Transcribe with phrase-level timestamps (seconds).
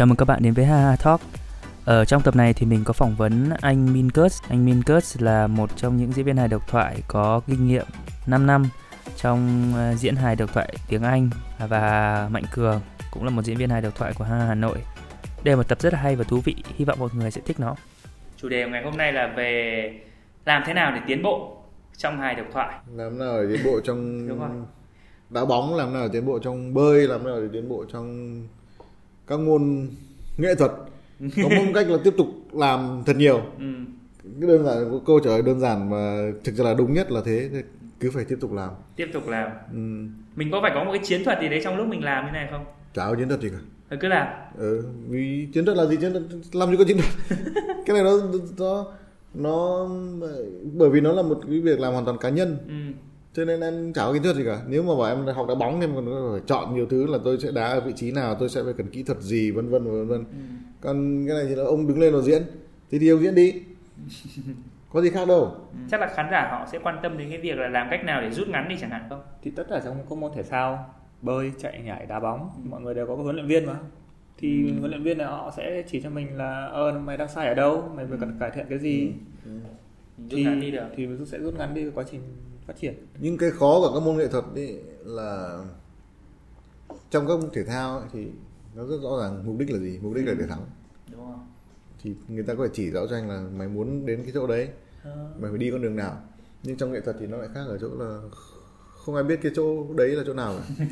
[0.00, 1.20] Chào mừng các bạn đến với Haha Talk.
[1.84, 4.42] Ở trong tập này thì mình có phỏng vấn anh Minkus.
[4.48, 7.86] Anh Minkus là một trong những diễn viên hài độc thoại có kinh nghiệm
[8.26, 8.64] 5 năm
[9.16, 11.30] trong ờ, diễn hài độc thoại tiếng Anh
[11.68, 14.78] và Mạnh Cường cũng là một diễn viên hài độc thoại của Haha Hà Nội.
[15.44, 17.40] Đây là một tập rất là hay và thú vị, hy vọng mọi người sẽ
[17.44, 17.74] thích nó.
[18.36, 19.92] Chủ đề của ngày hôm nay là về
[20.44, 21.62] làm thế nào để tiến bộ
[21.96, 22.74] trong hài độc thoại.
[22.96, 24.50] làm nào để tiến bộ trong Đúng rồi.
[25.30, 28.40] đá bóng làm nào để tiến bộ trong bơi làm nào để tiến bộ trong
[29.30, 29.88] các môn
[30.38, 30.70] nghệ thuật
[31.20, 33.64] có một cách là tiếp tục làm thật nhiều Ừ.
[34.40, 37.20] cái đơn giản câu trả lời đơn giản mà thực ra là đúng nhất là
[37.24, 37.50] thế
[38.00, 39.50] cứ phải tiếp tục làm Tiếp tục làm.
[39.72, 39.78] ừ.
[40.36, 42.32] Mình có phải có một cái chiến thuật gì đấy trong lúc mình làm như
[42.32, 42.64] này không?
[42.94, 43.58] chả có chiến thuật gì cả
[43.90, 44.26] Rồi cứ làm.
[44.58, 44.84] ừ.
[45.08, 46.22] vì chiến thuật là gì chiến thuật
[46.52, 47.40] làm gì có chiến thuật
[47.86, 48.10] cái này nó
[48.58, 48.86] nó
[49.34, 49.88] nó
[50.72, 52.74] bởi vì nó là một cái việc làm hoàn toàn cá nhân Ừ.
[53.32, 54.62] cho nên em chả có kiến thức gì cả.
[54.68, 57.18] Nếu mà bảo em học đá bóng thì em còn phải chọn nhiều thứ là
[57.24, 59.68] tôi sẽ đá ở vị trí nào tôi sẽ phải cần kỹ thuật gì vân
[59.68, 60.24] vân vân vân.
[60.80, 62.42] Còn cái này thì là ông đứng lên và diễn.
[62.90, 63.54] Thì thì ông diễn đi.
[64.92, 65.54] Có gì khác đâu.
[65.90, 68.20] Chắc là khán giả họ sẽ quan tâm đến cái việc là làm cách nào
[68.20, 69.22] để rút ngắn đi chẳng hạn không?
[69.42, 72.94] thì tất cả trong các môn thể thao bơi chạy nhảy đá bóng mọi người
[72.94, 73.74] đều có huấn luyện viên mà.
[74.38, 77.46] Thì huấn luyện viên này họ sẽ chỉ cho mình là ờ mày đang sai
[77.46, 77.92] ở đâu?
[77.96, 79.12] Mày phải cần cải thiện cái gì?
[80.30, 80.86] Thì ngắn đi được.
[80.96, 82.20] thì mình sẽ rút ngắn đi cái quá trình
[82.66, 82.94] phát triển.
[83.18, 85.64] Nhưng cái khó của các môn nghệ thuật ấy là
[87.10, 88.26] trong các môn thể thao ấy thì
[88.74, 90.66] nó rất rõ ràng mục đích là gì mục đích là để thắng.
[91.12, 91.46] Đúng không?
[92.02, 94.46] thì người ta có thể chỉ rõ cho anh là mày muốn đến cái chỗ
[94.46, 94.68] đấy
[95.38, 96.22] mày phải đi con đường nào.
[96.62, 98.20] Nhưng trong nghệ thuật thì nó lại khác ở chỗ là
[98.88, 100.86] không ai biết cái chỗ đấy là chỗ nào cả.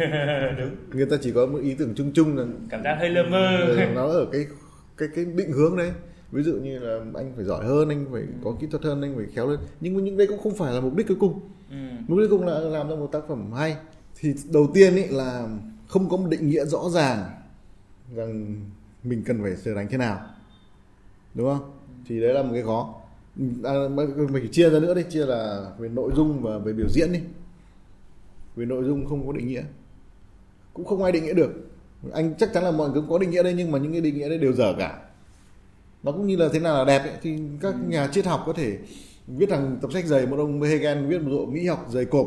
[0.92, 3.56] Người ta chỉ có một ý tưởng chung chung là Cảm giác hơi lơ mơ.
[3.66, 4.46] Ừ, nó ở cái
[4.96, 5.92] cái cái định hướng đấy
[6.32, 9.16] ví dụ như là anh phải giỏi hơn anh phải có kỹ thuật hơn anh
[9.16, 9.60] phải khéo lên.
[9.80, 11.40] Nhưng mà những đấy cũng không phải là mục đích cuối cùng.
[11.70, 11.76] Ừ.
[12.08, 13.76] mục đích cuối cùng là làm ra một tác phẩm hay.
[14.20, 15.48] Thì đầu tiên ý là
[15.88, 17.24] không có một định nghĩa rõ ràng
[18.14, 18.60] rằng
[19.04, 20.20] mình cần phải sửa đánh thế nào.
[21.34, 21.70] Đúng không?
[22.06, 22.94] Thì đấy là một cái khó.
[23.64, 25.02] À, mình phải chia ra nữa đi.
[25.10, 27.20] Chia là về nội dung và về biểu diễn đi.
[28.56, 29.62] Về nội dung không có định nghĩa.
[30.74, 31.50] Cũng không ai định nghĩa được.
[32.12, 34.00] Anh chắc chắn là mọi người cũng có định nghĩa đây nhưng mà những cái
[34.00, 35.07] định nghĩa đấy đều dở cả
[36.08, 37.12] nó cũng như là thế nào là đẹp ấy.
[37.22, 38.78] thì các nhà triết học có thể
[39.26, 42.26] viết thằng tập sách dày một ông Hegel viết một bộ mỹ học dày cộp.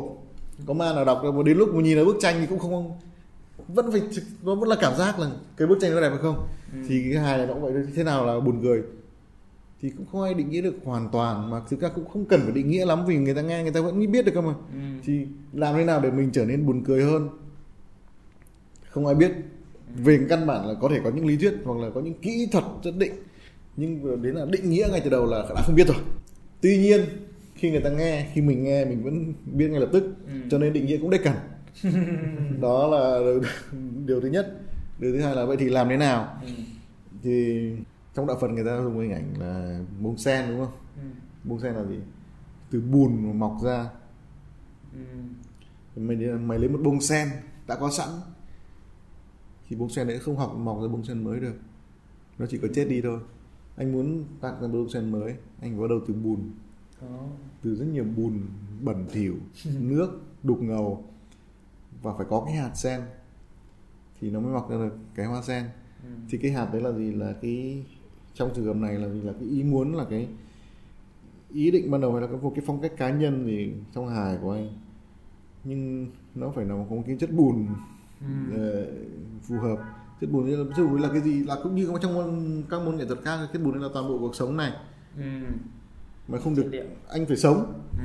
[0.66, 2.98] Có ma nào đọc mà đến lúc mà nhìn vào bức tranh thì cũng không
[3.68, 4.02] vẫn phải
[4.42, 6.48] nó vẫn là cảm giác là cái bức tranh nó đẹp hay không.
[6.88, 8.82] Thì cái hài này nó cũng vậy thế nào là buồn cười.
[9.80, 12.40] Thì cũng không ai định nghĩa được hoàn toàn mà thực ra cũng không cần
[12.42, 14.54] phải định nghĩa lắm vì người ta nghe người ta vẫn biết được cơ mà.
[14.72, 14.78] Ừ.
[15.04, 17.28] thì làm thế nào để mình trở nên buồn cười hơn?
[18.90, 19.32] Không ai biết.
[19.96, 22.48] Về căn bản là có thể có những lý thuyết hoặc là có những kỹ
[22.52, 23.12] thuật nhất định
[23.76, 25.96] nhưng đến là định nghĩa ngay từ đầu là đã không biết rồi.
[26.60, 27.00] Tuy nhiên
[27.54, 30.14] khi người ta nghe khi mình nghe mình vẫn biết ngay lập tức.
[30.50, 31.34] Cho nên định nghĩa cũng đếch cần
[32.60, 33.42] đó là điều,
[34.06, 34.60] điều thứ nhất.
[34.98, 36.38] Điều thứ hai là vậy thì làm thế nào?
[36.42, 36.48] Ừ.
[37.22, 37.70] thì
[38.14, 40.74] trong đạo Phật người ta dùng hình ảnh là bông sen đúng không?
[40.96, 41.02] Ừ.
[41.44, 41.98] bông sen là gì?
[42.70, 43.86] Từ bùn mà mọc ra.
[44.92, 45.00] Ừ.
[45.96, 47.28] mày mày lấy một bông sen
[47.66, 48.08] đã có sẵn
[49.68, 51.54] thì bông sen đấy không học mọc ra bông sen mới được.
[52.38, 53.20] Nó chỉ có chết đi thôi
[53.76, 55.34] anh muốn tạo ra sen mới.
[55.60, 56.50] Anh bắt đầu từ bùn.
[57.00, 57.26] Có.
[57.62, 58.40] từ rất nhiều bùn
[58.82, 59.34] bẩn thỉu
[59.80, 61.04] nước đục ngầu.
[62.02, 63.00] Và phải có cái hạt sen.
[64.20, 65.64] Thì nó mới mọc ra được cái hoa sen.
[66.04, 66.08] Ừ.
[66.28, 67.12] thì cái hạt đấy là gì?
[67.12, 67.84] Là cái
[68.34, 69.20] trong trường hợp này là gì?
[69.20, 70.28] Là cái ý muốn là cái
[71.52, 74.08] ý định ban đầu hay là có một cái phong cách cá nhân gì trong
[74.08, 74.78] hài của anh?
[75.64, 77.66] Nhưng nó phải là có một cái chất bùn
[78.56, 78.86] ờ,
[79.42, 79.78] phù hợp
[80.22, 82.82] chất bùn như là, chất bùn là cái gì là cũng như trong môn, các
[82.82, 84.72] môn nghệ thuật khác chất bùn là toàn bộ cuộc sống này
[85.16, 85.22] Ừ.
[86.28, 86.70] mà không được
[87.08, 88.04] anh phải sống Ừ.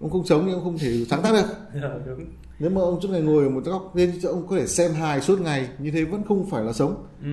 [0.00, 2.24] ông không sống thì ông không thể sáng tác được Rồi, đúng.
[2.58, 5.20] nếu mà ông suốt ngày ngồi ở một góc nên ông có thể xem hài
[5.20, 7.28] suốt ngày như thế vẫn không phải là sống Ừ.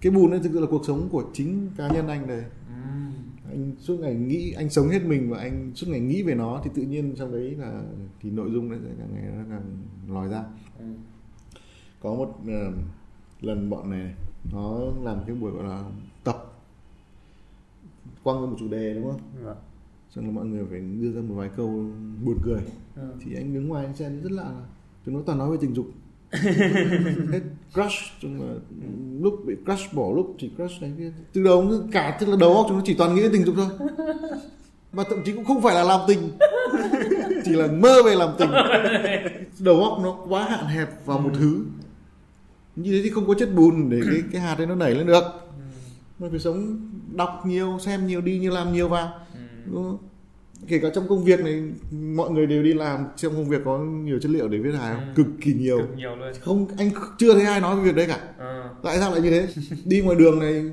[0.00, 2.74] cái bùn ấy thực sự là cuộc sống của chính cá nhân anh đây Ừ.
[3.50, 6.60] anh suốt ngày nghĩ anh sống hết mình và anh suốt ngày nghĩ về nó
[6.64, 7.82] thì tự nhiên trong đấy là
[8.22, 9.62] thì nội dung nó sẽ càng ngày nó càng
[10.14, 10.42] lòi ra
[10.78, 10.84] Ừ.
[12.00, 12.72] có một ờ,
[13.40, 14.14] lần bọn này
[14.52, 15.84] nó làm cái buổi gọi là
[16.24, 16.52] tập
[18.22, 19.20] quăng ra một chủ đề đúng không?
[19.42, 19.56] Vâng.
[20.10, 21.66] xong là mọi người phải đưa ra một vài câu
[22.24, 22.60] buồn cười.
[22.96, 23.02] Ừ.
[23.20, 24.66] thì anh đứng ngoài anh xem rất lạ là
[25.06, 25.86] chúng nó toàn nói về tình dục.
[27.32, 27.40] Hết
[27.74, 28.54] crush chung là
[29.20, 32.36] lúc bị crush bỏ lúc chỉ crush này kia từ đầu cứ cả tức là
[32.40, 33.88] đầu óc chúng nó chỉ toàn nghĩ đến tình dục thôi.
[34.92, 36.18] Mà thậm chí cũng không phải là làm tình.
[37.44, 38.50] Chỉ là mơ về làm tình.
[39.60, 41.64] Đầu óc nó quá hạn hẹp vào một thứ
[42.82, 45.06] như thế thì không có chất bùn để cái cái hạt ấy nó nảy lên
[45.06, 45.22] được.
[46.18, 49.12] Mà phải sống đọc nhiều xem nhiều đi nhiều làm nhiều vào.
[49.34, 49.40] Ừ.
[49.66, 49.98] đúng không?
[50.68, 53.78] kể cả trong công việc này mọi người đều đi làm trong công việc có
[53.78, 55.04] nhiều chất liệu để viết hài không?
[55.04, 55.12] Ừ.
[55.14, 55.78] cực kỳ nhiều.
[55.78, 56.32] Cực nhiều luôn.
[56.40, 58.18] Không anh chưa thấy ai nói về việc đấy cả.
[58.38, 58.70] Ờ.
[58.82, 59.48] tại sao lại như thế?
[59.84, 60.64] Đi ngoài đường này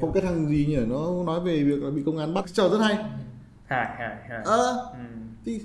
[0.00, 0.76] không cái thằng gì nhỉ?
[0.76, 2.44] Nó nói về việc là bị công an bắt.
[2.52, 2.96] Trò rất hay.
[3.66, 4.98] Hải hải hải ờ ừ.
[5.44, 5.60] thì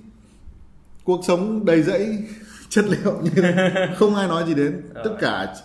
[1.03, 2.17] cuộc sống đầy rẫy
[2.69, 3.53] chất liệu như thế.
[3.95, 4.81] Không ai nói gì đến.
[4.93, 5.55] Tất cả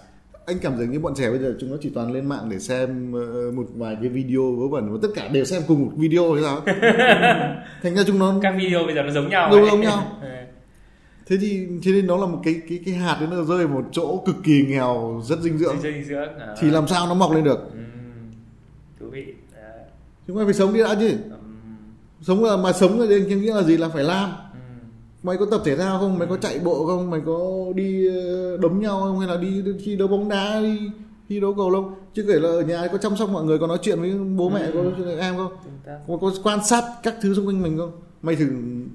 [0.52, 2.58] anh cảm giác như bọn trẻ bây giờ chúng nó chỉ toàn lên mạng để
[2.58, 5.92] xem ờ, một vài cái video vớ vẩn và tất cả đều xem cùng một
[5.96, 6.60] video hay sao
[7.82, 10.18] thành ra chúng nó các video bây giờ nó giống nhau Đúng giống nhau.
[10.22, 10.28] Ừ.
[11.26, 13.84] thế thì thế nên nó là một cái cái cái hạt đấy nó rơi một
[13.92, 16.54] chỗ cực kỳ nghèo rất dinh dưỡng dinh dưỡng à.
[16.60, 17.78] thì làm sao nó mọc lên được ừ.
[19.00, 19.80] thú vị Đấy.
[20.26, 21.16] chúng ta phải sống đi đã chứ
[22.20, 24.30] sống là mà sống là nghĩa là gì là phải làm.
[25.22, 26.18] Mày có tập thể thao không?
[26.18, 27.10] Mày có chạy bộ không?
[27.10, 29.18] Mày có đi ờ, đấm nhau không?
[29.18, 30.90] Hay là đi thi đấu bóng đá đi
[31.28, 31.94] thi đấu cầu lông?
[32.14, 34.48] Chứ kể là ở nhà có chăm sóc mọi người có nói chuyện với bố
[34.48, 35.52] mẹ có nói chuyện với em không?
[36.08, 37.92] Có, có quan sát các thứ xung quanh mình không?
[38.22, 38.46] Mày thử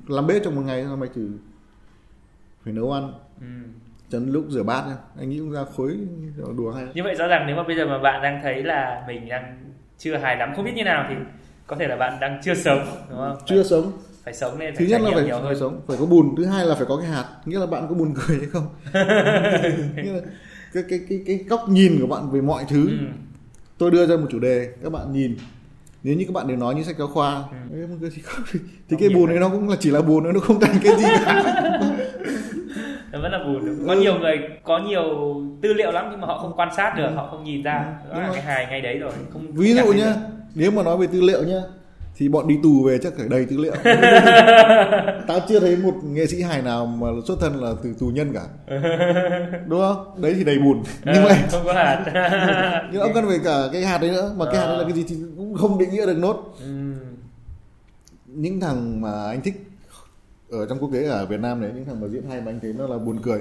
[0.07, 1.29] làm bếp trong một ngày mày thử
[2.63, 3.13] phải nấu ăn.
[3.41, 3.47] Ừ.
[4.09, 5.97] cho đến lúc rửa bát nha anh nghĩ cũng ra khối
[6.57, 6.85] đùa hay.
[6.93, 9.73] Như vậy rõ ràng nếu mà bây giờ mà bạn đang thấy là mình đang
[9.97, 11.15] chưa hài lắm không biết như nào thì
[11.67, 12.79] có thể là bạn đang chưa sống
[13.09, 13.37] đúng không?
[13.45, 13.91] Chưa sống
[14.27, 15.59] phải sống nên thứ phải nhất trải là phải, nhiều phải hơn.
[15.59, 17.25] sống phải có bùn thứ hai là phải có cái hạt.
[17.45, 18.67] Nghĩa là bạn có buồn cười hay không?
[20.03, 20.19] Nghĩa là
[20.73, 22.87] cái cái cái cái góc nhìn của bạn về mọi thứ.
[22.89, 22.97] Ừ.
[23.77, 25.35] tôi đưa ra một chủ đề các bạn nhìn.
[26.03, 27.79] Nếu như các bạn đều nói như sách giáo khoa Ừ.
[27.81, 28.45] "Ê, buồn thì, không,
[28.89, 29.37] thì cái bùn này.
[29.39, 31.43] nó cũng là chỉ là thôi, nó không thành cái gì cả.
[33.11, 35.03] Nó vẫn là buồn có nhiều người có nhiều
[35.61, 37.85] tư liệu lắm nhưng mà họ không quan sát được họ không nhìn ra.
[38.03, 38.35] Ừ, đó đúng là rồi.
[38.35, 40.15] cái hài ngay đấy rồi không ví dụ nhá
[40.55, 41.61] nếu mà nói về tư liệu nhá
[42.17, 43.73] thì bọn đi tù về chắc phải đầy tư liệu
[45.27, 48.33] tao chưa thấy một nghệ sĩ hài nào mà xuất thân là từ tù nhân
[48.33, 48.47] cả
[49.67, 51.11] đúng không đấy thì đầy bùn được.
[51.13, 52.03] nhưng Ờ, mà không có hạt
[52.91, 54.83] nhưng ông cần phải cả cái hạt đấy nữa mà cái hạt đấy là Ờ.
[54.83, 56.67] cái gì thì cũng không định nghĩa được nốt ừ.
[58.27, 59.63] những thằng mà anh thích
[60.51, 62.59] ở trong quốc tế ở Việt Nam đấy những thằng mà diễn hay mà anh
[62.61, 63.39] thấy nó là buồn cười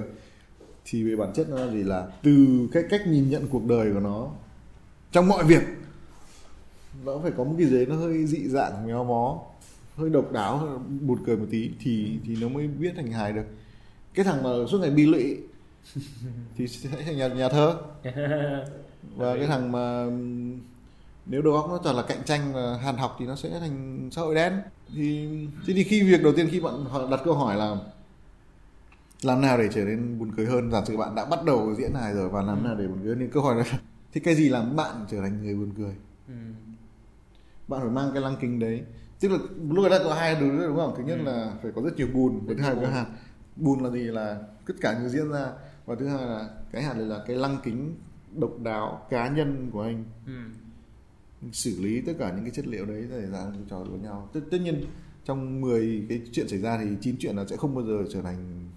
[0.85, 3.93] thì về bản chất nó là gì là từ cái cách nhìn nhận cuộc đời
[3.95, 4.29] của nó
[5.13, 5.63] trong mọi việc
[7.05, 9.39] nó phải có một cái đấy nó hơi dị dạng méo mó
[9.97, 13.33] hơi độc đáo hơi buồn cười một tí thì thì nó mới viết thành hài
[13.33, 13.45] được.
[14.15, 15.37] Cái thằng mà suốt ngày bi lụy
[16.57, 17.77] thì sẽ thành nhà, nhà thơ.
[19.17, 20.07] Và cái thằng mà
[21.27, 24.09] nếu đầu óc nó toàn là cạnh tranh và hàn học thì nó sẽ thành
[24.13, 24.61] xã hội đen.
[24.95, 25.29] Thì
[25.67, 27.77] thế thì khi việc đầu tiên khi bạn họ đặt câu hỏi là
[29.23, 30.71] làm nào để trở nên buồn cười hơn?
[30.71, 33.09] Giả sử bạn đã bắt đầu diễn hài rồi và làm nào để buồn cười
[33.09, 33.19] hơn?
[33.21, 33.65] Thì câu hỏi là
[34.13, 35.95] thì cái gì làm bạn trở thành người buồn cười?
[36.29, 36.35] Ừ.
[37.69, 38.83] bạn phải mang cái lăng kính đấy.
[39.21, 39.39] Tức là
[39.71, 40.95] lúc ấy đã có hai thứ đúng không?
[40.97, 43.07] Thứ nhất là phải có rất nhiều bùn và thứ hai là hạt.
[43.57, 44.01] Bùn là gì?
[44.01, 45.53] Là tất cả những diễn ra.
[45.87, 47.95] Và thứ hai là cái hạt này là cái lăng kính
[48.35, 50.05] độc đáo cá nhân của anh.
[50.27, 50.33] Ừ.
[51.53, 54.29] xử lý tất cả những cái chất liệu đấy để ra cái trò đùa nhau.
[54.33, 54.85] Tất, tất nhiên
[55.25, 58.23] trong 10 cái chuyện xảy ra thì chín chuyện là sẽ không bao giờ trở
[58.23, 58.69] thành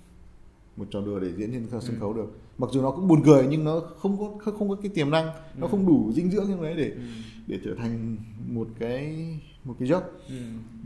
[0.77, 2.37] một trò đùa để diễn trên sân khấu được.
[2.57, 5.29] Mặc dù nó cũng buồn cười nhưng nó không có không, có cái tiềm năng
[5.55, 7.01] nó không đủ dinh dưỡng trong đấy để Ừ.
[7.49, 8.17] để trở thành
[8.47, 9.27] một cái
[9.63, 10.35] một cái joke Ừ.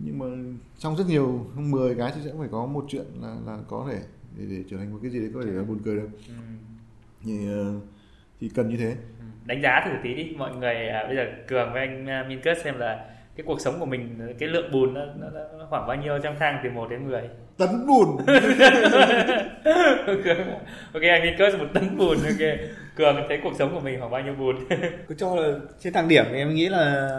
[0.04, 0.26] nhưng mà
[0.78, 3.88] trong rất nhiều trong 10 cái thì sẽ phải có một chuyện là là có
[3.92, 4.00] thể
[4.38, 6.34] để, để trở thành một cái gì đấy có thể là buồn cười được Ừ.
[7.24, 7.74] thì ờ,
[8.40, 8.90] thì cần như thế
[9.20, 9.26] Ừ.
[9.46, 12.58] đánh giá thử tí đi mọi người à, bây giờ cường với anh à, Minkus
[12.64, 15.28] xem là cái cuộc sống của mình cái lượng bùn nó, nó,
[15.58, 17.22] nó khoảng bao nhiêu trong thang từ 1 đến 10
[17.58, 18.08] tấn bùn.
[20.94, 22.58] Ok anh Minkus một tấn bùn ok.
[22.96, 24.56] Cường thấy cuộc sống của mình khoảng bao nhiêu bùn?
[25.08, 27.10] Cứ cho là trên thang điểm thì em nghĩ là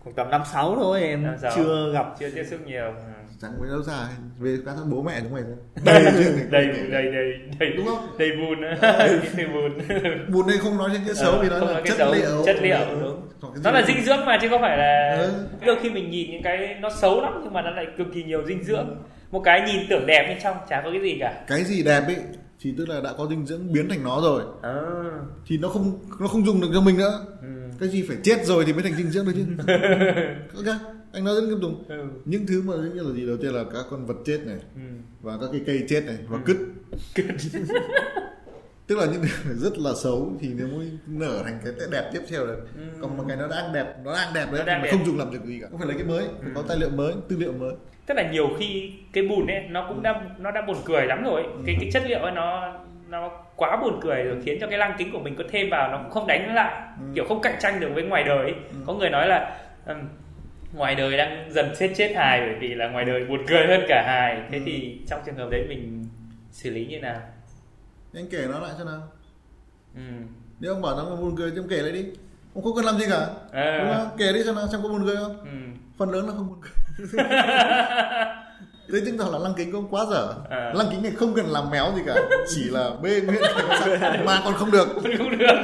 [0.00, 1.52] khoảng tầm năm sáu thôi em Năm sáu.
[1.56, 2.06] chưa gặp.
[2.18, 2.84] Chưa tiếp xúc nhiều.
[2.84, 2.92] Ừ.
[3.42, 6.04] chẳng mấy đâu ra về các thằng bố mẹ chúng mày này.
[6.50, 8.06] đầy đầy đầy đầy đúng không?
[8.18, 8.58] bùn
[9.22, 9.72] cái từ bùn
[10.32, 12.42] bùn đây không nói trên cái xấu Ờ, vì nó là chất xấu, liệu.
[12.46, 13.20] chất liệu, đúng.
[13.64, 15.32] nó là dinh dưỡng mà chứ không phải là Ừ.
[15.66, 18.22] đôi khi mình nhìn những cái nó xấu lắm nhưng mà nó lại cực kỳ
[18.24, 19.02] nhiều dinh dưỡng.
[19.30, 21.44] Một cái nhìn tưởng đẹp bên trong chả có cái gì cả.
[21.48, 22.16] Cái gì đẹp ấy
[22.60, 24.42] thì tức là đã có dinh dưỡng biến thành nó rồi.
[24.62, 24.74] À.
[25.46, 27.26] thì nó không nó không dùng được cho mình nữa.
[27.42, 27.48] Ừ.
[27.80, 29.44] cái gì phải chết rồi thì mới thành dinh dưỡng được chứ.
[30.66, 30.76] Ok
[31.12, 32.04] anh nói rất nghiêm tùng Ừ.
[32.24, 33.26] những thứ mà như là gì?
[33.26, 34.80] Đầu tiên là các con vật chết này Ừ.
[35.20, 36.56] và các cái cây chết này và cứt.
[38.86, 39.22] Tức là những
[39.56, 42.82] rất là xấu thì nó mới nở thành cái đẹp tiếp theo được Ừ.
[43.00, 44.90] còn một cái nó đang đẹp nó đang đẹp đấy Nó đang mà đẹp.
[44.92, 45.66] không dùng làm được gì cả.
[45.70, 47.72] Không phải lấy cái mới phải có tài liệu mới tư liệu mới.
[48.06, 51.24] Tức là nhiều khi cái bùn ấy nó cũng đã nó đã buồn cười lắm
[51.24, 52.74] rồi cái cái chất liệu ấy nó
[53.08, 55.92] nó quá buồn cười rồi khiến cho cái lăng kính của mình có thêm vào
[55.92, 56.88] nó cũng không đánh lại.
[57.14, 58.54] Kiểu không cạnh tranh được với ngoài đời ấy.
[58.86, 59.98] có người nói là ừm,
[60.72, 63.80] ngoài đời đang dần chết chết hài bởi vì là ngoài đời buồn cười hơn
[63.88, 64.42] cả hài.
[64.50, 66.04] Thế thì trong trường hợp đấy mình
[66.52, 67.20] xử lý như nào?
[68.14, 69.02] Anh kể nó lại cho nào.
[69.94, 70.02] Ừ.
[70.60, 72.04] nếu ông bảo nó buồn cười thì ông kể lại đi.
[72.54, 73.26] Ông không cần làm gì cả.
[73.52, 73.78] Ờ.
[73.78, 74.08] đúng không?
[74.18, 75.38] Kể đi cho nào xem có buồn cười không.
[75.40, 75.80] Ừ.
[75.98, 77.24] phần lớn là không buồn cười.
[78.92, 80.34] Thế chứng tỏ là lăng kính cũng quá dở.
[80.50, 80.72] À.
[80.74, 82.14] lăng kính này không cần làm méo gì cả.
[82.48, 84.88] Chỉ là bê nguyên nó mà còn không được.
[85.18, 85.54] Không được.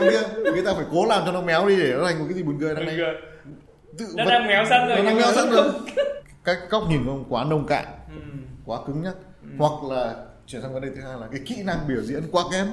[0.00, 2.34] Kia người ta phải cố làm cho nó méo đi để nó thành một cái
[2.34, 2.96] gì buồn cười đằng này
[3.98, 5.72] tự nó vật- đang méo sẵn rồi nó đang méo sẵn vẫn rồi.
[5.72, 5.84] không-
[6.44, 8.20] cái góc nhìn của ông quá nông cạn Ừ.
[8.64, 9.14] quá cứng nhắc.
[9.58, 10.14] Hoặc là
[10.46, 12.66] chuyển sang vấn đề thứ hai là cái kỹ năng biểu diễn quá kém.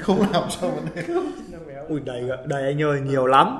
[0.00, 1.02] Không làm cho vấn đề
[1.88, 3.58] ui đầy đầy anh ơi nhiều lắm.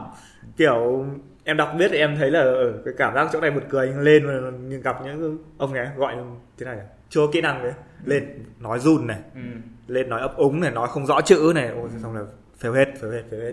[0.56, 1.06] Kiểu
[1.44, 3.86] em đọc biết thì em thấy là ở cái cảm giác chỗ này một cười
[3.88, 4.32] anh lên mà
[4.68, 6.14] nhưng gặp những ông này gọi
[6.58, 6.76] thế này
[7.10, 7.72] chưa kỹ năng đấy.
[8.04, 9.18] Lên nói run này.
[9.34, 9.40] Ừ.
[9.86, 11.68] lên nói ấp úng này nói không rõ chữ này.
[11.68, 12.22] Ôi xong là
[12.58, 13.52] phèo hết phèo hết phèo hết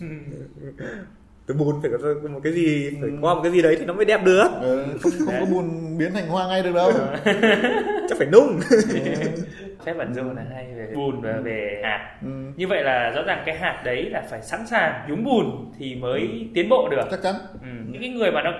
[1.48, 1.54] Ừ.
[1.54, 1.90] cái bùn phải
[2.22, 4.48] có một cái gì phải có một cái gì đấy thì nó mới đẹp được
[4.60, 6.92] Ờ, không không có buồn biến thành hoa ngay được đâu
[8.08, 8.60] chắc phải nung
[9.84, 13.22] phép ẩn dụ là hay về bùn và về hạt ừ, như vậy là rõ
[13.26, 17.04] ràng cái hạt đấy là phải sẵn sàng nhúng bùn thì mới tiến bộ được
[17.10, 17.68] chắc chắn ừ.
[17.90, 18.52] những cái người mà nó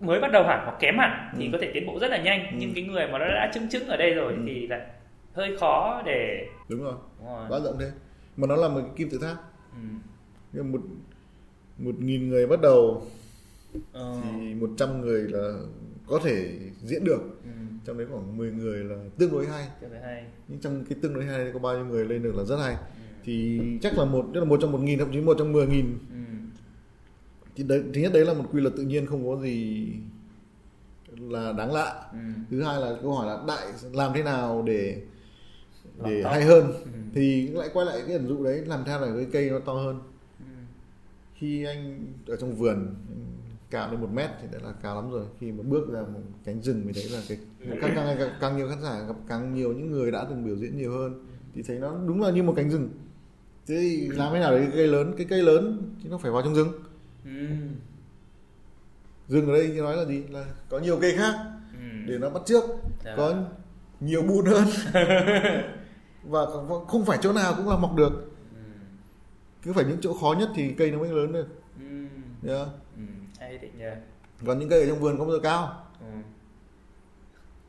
[0.00, 1.48] mới bắt đầu hẳn hoặc kém hẳn thì Ừ.
[1.52, 2.56] có thể tiến bộ rất là nhanh Ừ.
[2.58, 4.38] nhưng cái người mà nó đã chứng chứng ở đây rồi Ừ.
[4.46, 4.80] thì là
[5.34, 7.46] hơi khó để đúng rồi Đúng rồi.
[7.48, 7.86] quá rộng thế
[8.36, 9.36] mà nó là một cái kim tự tháp
[9.74, 9.78] Ừ.
[10.52, 10.78] Nhưng một
[11.78, 13.06] một nghìn người bắt đầu
[13.92, 14.20] Ờ.
[14.24, 15.58] thì một trăm người là
[16.06, 17.50] có thể diễn được Ừ.
[17.84, 19.68] trong đấy khoảng 10 người là tương đối hay
[20.02, 22.56] hay nhưng trong cái tương đối hay có bao nhiêu người lên được là rất
[22.56, 22.80] hay Ừ.
[23.24, 25.66] thì chắc là một tức là một trong một nghìn thậm chí một trong mười
[25.66, 26.16] nghìn Ừ.
[27.56, 29.86] thì đấy thứ nhất đấy là một quy luật tự nhiên không có gì
[31.18, 32.18] là đáng lạ Ừ.
[32.50, 35.02] thứ hai là câu hỏi là đại làm thế nào để
[36.04, 36.90] để hay hơn Ừ.
[37.14, 39.72] thì lại quay lại cái ẩn dụ đấy làm theo là cái cây nó to
[39.72, 40.00] hơn.
[41.42, 42.94] Khi anh ở trong vườn
[43.70, 46.20] cao lên một mét thì đã là cao lắm rồi khi mà bước ra một
[46.44, 47.38] cánh rừng thì đấy là cái
[47.80, 50.56] càng càng càng, càng nhiều khán giả gặp càng nhiều những người đã từng biểu
[50.56, 52.88] diễn nhiều hơn thì thấy nó đúng là như một cánh rừng
[53.66, 56.30] thế thì làm thế nào để cái cây lớn cái cây lớn thì nó phải
[56.30, 56.68] vào trong rừng
[57.24, 57.30] Ừ.
[59.28, 61.34] rừng ở đây như nói là gì là có nhiều cây khác
[61.72, 61.84] Ừ.
[62.12, 62.64] để nó bắt trước
[63.04, 63.14] Dạ.
[63.16, 63.34] có
[64.00, 64.64] nhiều bùn hơn
[66.24, 66.40] và
[66.88, 68.31] không phải chỗ nào cũng là mọc được Ừ.
[69.62, 71.46] cứ phải những chỗ khó nhất thì cây nó mới lớn được
[71.80, 71.84] Ừ.
[72.42, 72.64] nhá
[72.96, 73.02] Ừ.
[73.38, 73.92] hay đấy nhờ
[74.46, 76.06] còn những cây ở trong vườn không bao giờ cao ừ.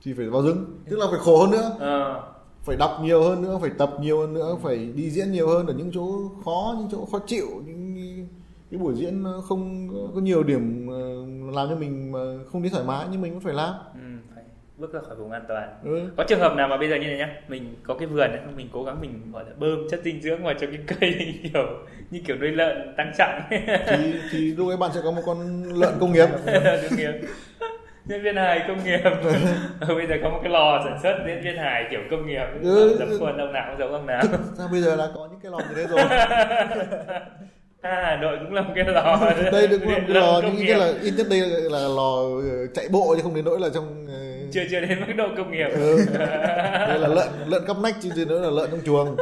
[0.03, 2.23] thì phải vào rừng tức là phải khổ hơn nữa Ờ.
[2.63, 5.67] phải đọc nhiều hơn nữa phải tập nhiều hơn nữa phải đi diễn nhiều hơn
[5.67, 7.95] ở những chỗ khó những chỗ khó chịu những
[8.71, 12.19] cái buổi diễn nó không có nhiều điểm ờ, làm cho mình mà
[12.51, 14.32] không thấy thoải mái nhưng mình vẫn phải làm Ừ.
[14.77, 15.69] bước ra khỏi vùng an toàn.
[15.83, 16.01] Ừ.
[16.17, 17.29] có trường hợp nào mà bây giờ như này nhá?
[17.47, 20.43] Mình có cái vườn ấy, mình cố gắng mình gọi là bơm chất dinh dưỡng
[20.43, 21.67] vào cho cái cây kiểu
[22.11, 23.39] như kiểu nuôi lợn tăng trọng.
[23.87, 26.27] Thì thì lúc ấy bạn sẽ có một con lợn công nghiệp.
[26.45, 27.11] Công nghiệp.
[28.05, 28.99] Diễn viên hài công nghiệp.
[29.87, 32.45] Bây giờ có một cái lò sản xuất diễn viên hài kiểu công nghiệp.
[32.61, 32.97] Ừ.
[32.99, 34.21] dập khuôn ông nào cũng giống ông nào.
[34.57, 35.99] Sao bây giờ đã có những cái lò như thế rồi.
[37.81, 39.31] À, Hà Nội cũng là một cái lò.
[39.51, 40.65] Đây được một cái lò nghiệp.
[40.67, 42.17] cái là ít nhất đây là, là lò
[42.73, 44.13] chạy bộ chứ không đến nỗi là trong ờ,
[44.53, 46.05] chưa chưa đến mức độ công nghiệp ừ.
[46.87, 49.17] đây là lợn lợn cắp nách chứ chứ nữa là lợn trong chuồng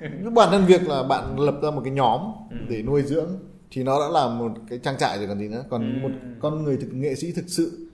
[0.00, 0.30] Ừ.
[0.34, 2.56] Bản thân việc là bạn lập ra một cái nhóm Ừ.
[2.68, 3.30] để nuôi dưỡng
[3.70, 6.02] thì nó đã là một cái trang trại rồi còn gì nữa còn Ừ.
[6.02, 7.86] một con người thực nghệ sĩ thực sự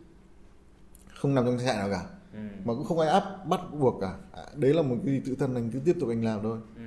[1.14, 2.00] không nằm trong trang trại nào cả
[2.34, 2.38] Ừ.
[2.64, 5.34] mà cũng không ai áp bắt buộc cả à, đấy là một cái gì tự
[5.38, 6.82] thân anh cứ tiếp tục anh làm thôi Ừ.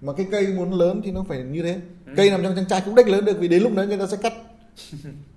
[0.00, 2.12] mà cái cây muốn lớn thì nó phải như thế Ừ.
[2.16, 4.06] cây nằm trong trang trại cũng đếch lớn được vì đến lúc đấy người ta
[4.06, 4.32] sẽ cắt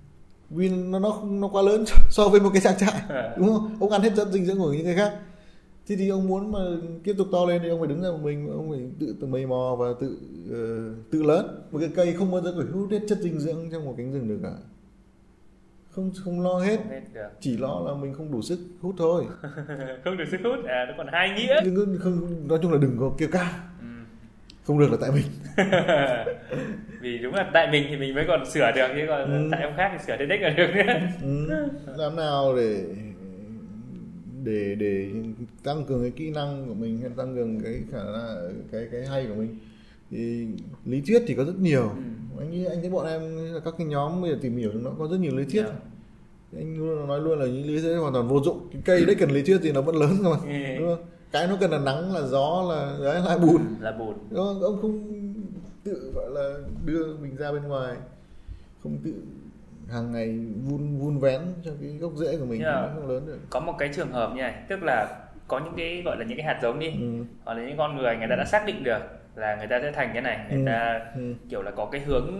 [0.50, 3.34] vì nó nó nó quá lớn so với một cái trang trại À.
[3.38, 3.76] đúng không?
[3.80, 5.12] Ông ăn hết chất dinh dưỡng của những cái khác.
[5.88, 6.58] Thế thì ông muốn mà
[7.04, 9.26] tiếp tục to lên thì ông phải đứng ra một mình ông phải tự tự
[9.26, 10.18] mày mò và tự
[10.50, 11.62] ờ, tự lớn.
[11.70, 14.12] Một cái cây không bao giờ phải hút hết chất dinh dưỡng trong một cánh
[14.12, 14.52] rừng được cả.
[15.90, 17.00] Không không lo hết Không hết.
[17.14, 17.28] được.
[17.40, 19.24] Chỉ lo là mình không đủ sức hút thôi.
[20.04, 21.60] Không được sức hút à nó còn hai nghĩa.
[21.64, 23.69] Đừng không nói chung là đừng có kêu ca.
[24.70, 25.24] không được là tại mình
[27.00, 29.48] vì đúng là tại mình thì mình mới còn sửa được chứ còn Ừ.
[29.52, 30.82] tại ông khác thì sửa đến đích là được nữa
[31.22, 31.46] ừ.
[31.96, 32.84] làm nào để
[34.44, 35.10] để để
[35.64, 39.06] tăng cường cái kỹ năng của mình hay tăng cường cái khả năng cái cái
[39.06, 39.58] hay của mình
[40.10, 40.46] thì
[40.84, 42.42] lý thuyết thì có rất nhiều Ừ.
[42.42, 43.20] anh nghĩ anh thấy bọn em
[43.64, 46.58] các cái nhóm bây giờ tìm hiểu nó có rất nhiều lý thuyết Dạ.
[46.58, 49.16] anh luôn nói luôn là những lý thuyết hoàn toàn vô dụng cái cây đấy
[49.18, 50.78] cần lý thuyết thì nó vẫn lớn cơ mà Ừ.
[50.78, 53.62] đúng không cái nó cần là nắng là gió là đấy là bùn.
[53.80, 54.14] Là bùn.
[54.30, 54.62] Đúng không?
[54.62, 55.22] ông không
[55.84, 57.96] tự gọi là đưa mình ra bên ngoài.
[58.82, 59.14] Không tự
[59.90, 63.38] hàng ngày vun vun vén cho cái gốc rễ của mình nó không lớn được.
[63.50, 65.18] có một cái trường hợp như này tức là
[65.48, 66.86] có những cái gọi là những cái hạt giống đi.
[66.86, 67.24] Ừ.
[67.44, 69.00] hoặc là những con người người ta đã xác định được
[69.36, 70.66] là người ta sẽ thành cái này người Ừ.
[70.66, 71.34] ta Ừ.
[71.50, 72.30] kiểu là có cái hướng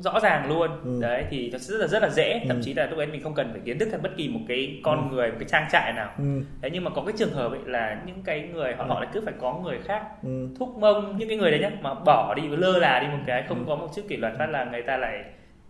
[0.00, 0.98] rõ ràng luôn Ừ.
[1.02, 2.62] đấy thì nó rất là rất là dễ thậm Ừ.
[2.64, 4.80] chí là lúc ấy mình không cần phải kiến thức hay bất kỳ một cái
[4.84, 6.24] con người một cái trang trại nào Ừ.
[6.62, 8.88] thế nhưng mà có cái trường hợp ấy là những cái người họ Ừ.
[8.88, 10.48] họ lại cứ phải có người khác Ừ.
[10.58, 13.40] thúc mông những cái người đấy nhá mà bỏ đi lơ là đi một cái
[13.40, 13.46] Ừ.
[13.48, 15.24] không có một chút kỷ luật phát là người ta lại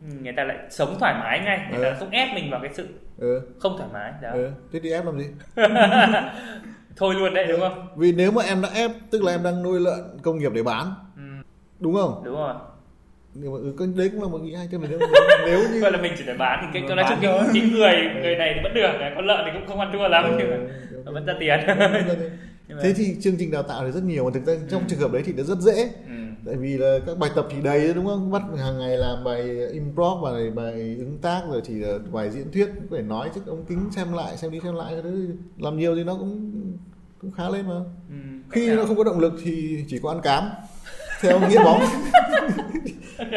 [0.09, 1.85] Ừ, người ta lại sống thoải mái ngay người Ừ.
[1.91, 2.89] ta không ép mình vào cái sự
[3.19, 4.51] ừ, không thoải mái đó ừ.
[4.73, 5.27] thế thì ép làm gì
[6.97, 7.87] thôi luôn đấy đúng không?
[7.97, 10.63] Vì nếu mà em đã ép tức là em đang nuôi lợn công nghiệp để
[10.63, 10.87] bán.
[11.17, 11.23] Ừ,
[11.81, 12.23] đúng không?
[12.25, 12.55] Đúng rồi.
[13.35, 14.99] Nhưng mà ừ, đấy cũng là một ý hay chứ mà nếu,
[15.47, 17.71] nếu như gọi là mình chỉ phải bán thì cái Ừ, nói chung cái, cái
[17.73, 20.35] người người này thì vẫn được con lợn thì cũng không ăn thua lắm.
[20.39, 20.57] Nhưng mà
[21.05, 21.61] Ừ, vẫn ra tiền
[22.83, 25.13] Thế thì chương trình đào tạo thì rất nhiều mà thực ra trong trường hợp
[25.13, 26.13] đấy thì nó rất dễ ừ.
[26.47, 29.69] tại vì là các bài tập thì đầy đúng không bắt hàng ngày làm bài
[29.73, 33.47] improv bài bài ứng tác rồi thì là bài diễn thuyết cũng phải nói trước
[33.47, 36.51] ống kính xem lại xem đi xem lại cái thứ làm nhiều thì nó cũng
[37.21, 37.75] cũng khá lên mà
[38.09, 38.15] Ừ.
[38.51, 38.87] khi nó nào?
[38.87, 40.49] không có động lực thì chỉ có ăn cám
[41.21, 41.81] theo nghĩa bóng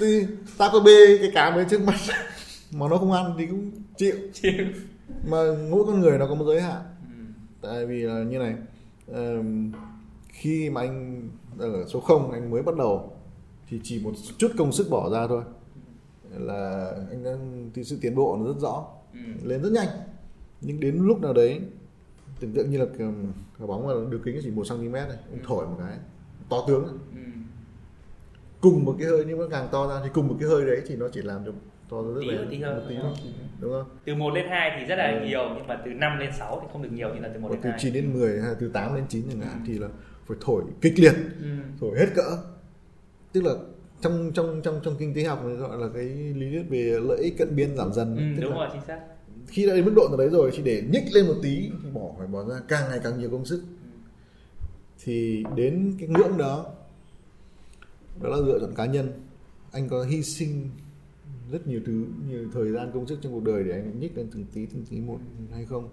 [0.00, 0.26] thì
[0.58, 1.94] ta có bê cái cám đấy trước mặt
[2.72, 4.52] mà nó không ăn thì cũng chịu Chịu.
[5.26, 5.38] mà
[5.70, 6.99] mỗi con người nó có một giới hạn Ừ.
[7.60, 8.54] tại vì là như này
[10.28, 13.12] khi mà anh ở số 0 anh mới bắt đầu
[13.68, 15.42] thì chỉ một chút công sức bỏ ra thôi
[16.38, 19.18] là anh đang thì sự tiến bộ nó rất rõ Ừ.
[19.42, 19.88] lên rất nhanh
[20.60, 21.60] nhưng đến lúc nào đấy
[22.40, 23.08] tưởng tượng như là cái
[23.66, 25.96] bóng mà đường kính chỉ một cm này ông thổi một cái
[26.48, 26.84] to tướng.
[27.14, 27.20] Ừ.
[28.60, 30.82] cùng một cái hơi nhưng mà càng to ra thì cùng một cái hơi đấy
[30.86, 31.54] thì nó chỉ làm được
[31.90, 32.76] to Tí hơn, tí hơn.
[32.76, 33.12] một tí thôi
[33.60, 33.84] đúng không?
[34.04, 35.26] từ 1 lên 2 thì rất là Ừ.
[35.26, 37.48] nhiều nhưng mà từ 5 lên 6 thì không được nhiều như là từ 1
[37.48, 39.78] Hoặc lên từ 2 9 đến 10 hay từ 8 đến 9 chẳng hạn thì
[39.78, 39.88] là
[40.26, 41.46] phải thổi kịch liệt ừ.
[41.80, 42.22] thổi hết cỡ.
[43.32, 43.52] Tức là
[44.00, 46.04] trong trong trong trong kinh tế học gọi là cái
[46.36, 48.16] lý thuyết về lợi ích cận biên giảm dần.
[48.16, 49.00] Ừ, tức đúng rồi chính xác.
[49.48, 51.90] khi đã đến mức độ nào đấy rồi thì để nhích lên một tí thì
[51.92, 53.62] bỏ phải bỏ ra càng ngày càng nhiều công sức.
[55.04, 56.66] Thì đến cái ngưỡng đó
[58.22, 59.12] đó là lựa chọn cá nhân.
[59.72, 60.70] Anh có hy sinh
[61.52, 64.28] rất nhiều thứ nhiều thời gian công sức trong cuộc đời để anh nhích lên
[64.34, 65.18] từng tí từng tí một
[65.52, 65.88] hay không.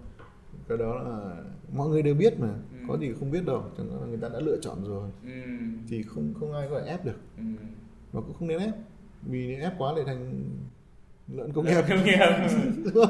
[0.68, 1.34] Cái đó là
[1.72, 2.48] mọi người đều biết mà
[2.88, 5.10] có gì không biết đâu chẳng là người ta đã lựa chọn rồi.
[5.24, 5.30] Ừ.
[5.88, 7.18] thì không không ai có thể ép được.
[7.36, 7.42] Ừ.
[8.12, 8.70] mà cũng không nên ép
[9.22, 10.44] vì nếu ép quá lại thành
[11.28, 11.82] lợn công nghiệp.
[11.88, 12.18] Công nghiệp.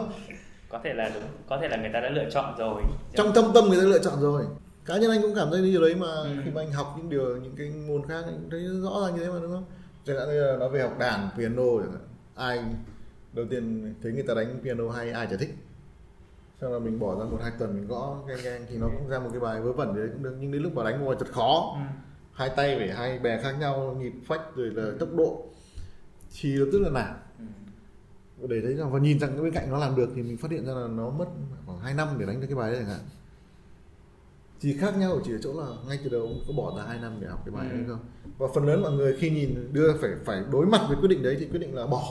[0.68, 2.82] có thể là đúng có thể là người ta đã lựa chọn rồi.
[3.14, 4.44] Trong thâm tâm người ta lựa chọn rồi.
[4.86, 6.28] Cá nhân anh cũng cảm thấy điều đấy mà Ừ.
[6.44, 9.16] khi mà anh học những điều những cái môn khác anh cũng thấy rõ ràng
[9.16, 9.64] như thế mà đúng không?
[10.04, 12.00] Chẳng hạn như là nói về học đàn piano chẳng hạn
[12.38, 12.64] ai
[13.32, 15.54] đầu tiên thấy người ta đánh piano hay ai chả thích
[16.60, 19.08] sau đó mình bỏ ra một hai tuần mình gõ gang gang thì nó cũng
[19.08, 21.06] ra một cái bài vớ vẩn đấy cũng được nhưng đến lúc vào đánh một
[21.08, 21.80] bài thật khó ừ.
[22.32, 25.44] hai tay phải hai bè khác nhau nhịp phách rồi là tốc độ
[26.40, 27.14] thì nó rất là nản
[28.40, 28.46] Ừ.
[28.48, 30.50] để thấy rằng và nhìn rằng cái bên cạnh nó làm được thì mình phát
[30.50, 31.26] hiện ra là nó mất
[31.66, 33.00] khoảng 2 năm để đánh được cái bài đấy chẳng hạn
[34.60, 36.98] chỉ khác nhau chỉ ở chỗ là ngay từ đầu ông có bỏ ra 2
[37.02, 37.76] năm để học cái bài Ừ.
[37.76, 37.98] đấy không?
[38.38, 41.22] Và phần lớn mọi người khi nhìn đưa phải phải đối mặt với quyết định
[41.22, 42.02] đấy thì quyết định là bỏ.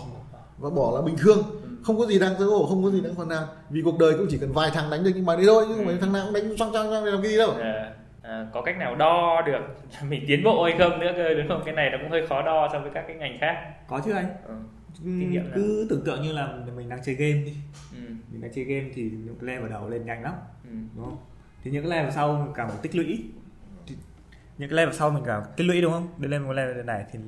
[0.58, 1.38] Và bỏ là bình thường.
[1.84, 3.44] Không có gì đáng xấu hổ không có gì đáng phàn nàn.
[3.70, 5.74] Vì cuộc đời cũng chỉ cần vài thằng đánh được những bài đấy thôi chứ
[5.76, 7.52] không phải thằng nào cũng đánh xoang xoang xoang để làm cái gì đâu.
[7.52, 9.60] À, à, có cách nào đo được
[10.10, 11.62] mình tiến bộ hay không nữa cơ đúng không?
[11.66, 13.56] Cái này nó cũng hơi khó đo so với các cái ngành khác.
[13.88, 14.28] Có chứ anh.
[14.48, 14.54] Ừ.
[15.04, 15.52] Ừm, nghiệm nào?
[15.56, 17.54] cứ tưởng tượng như là mình đang chơi game đi.
[17.94, 18.00] Ừ.
[18.32, 20.34] mình đang chơi game thì những cái level đầu lên nhanh lắm.
[20.64, 20.76] Ừ.
[20.96, 21.18] đúng không
[21.68, 23.24] thì những cái level sau mình càng phải tích lũy.
[23.88, 23.96] Thì
[24.58, 26.08] những cái level sau mình càng tích lũy đúng không?
[26.18, 27.20] Đến lên một level này thì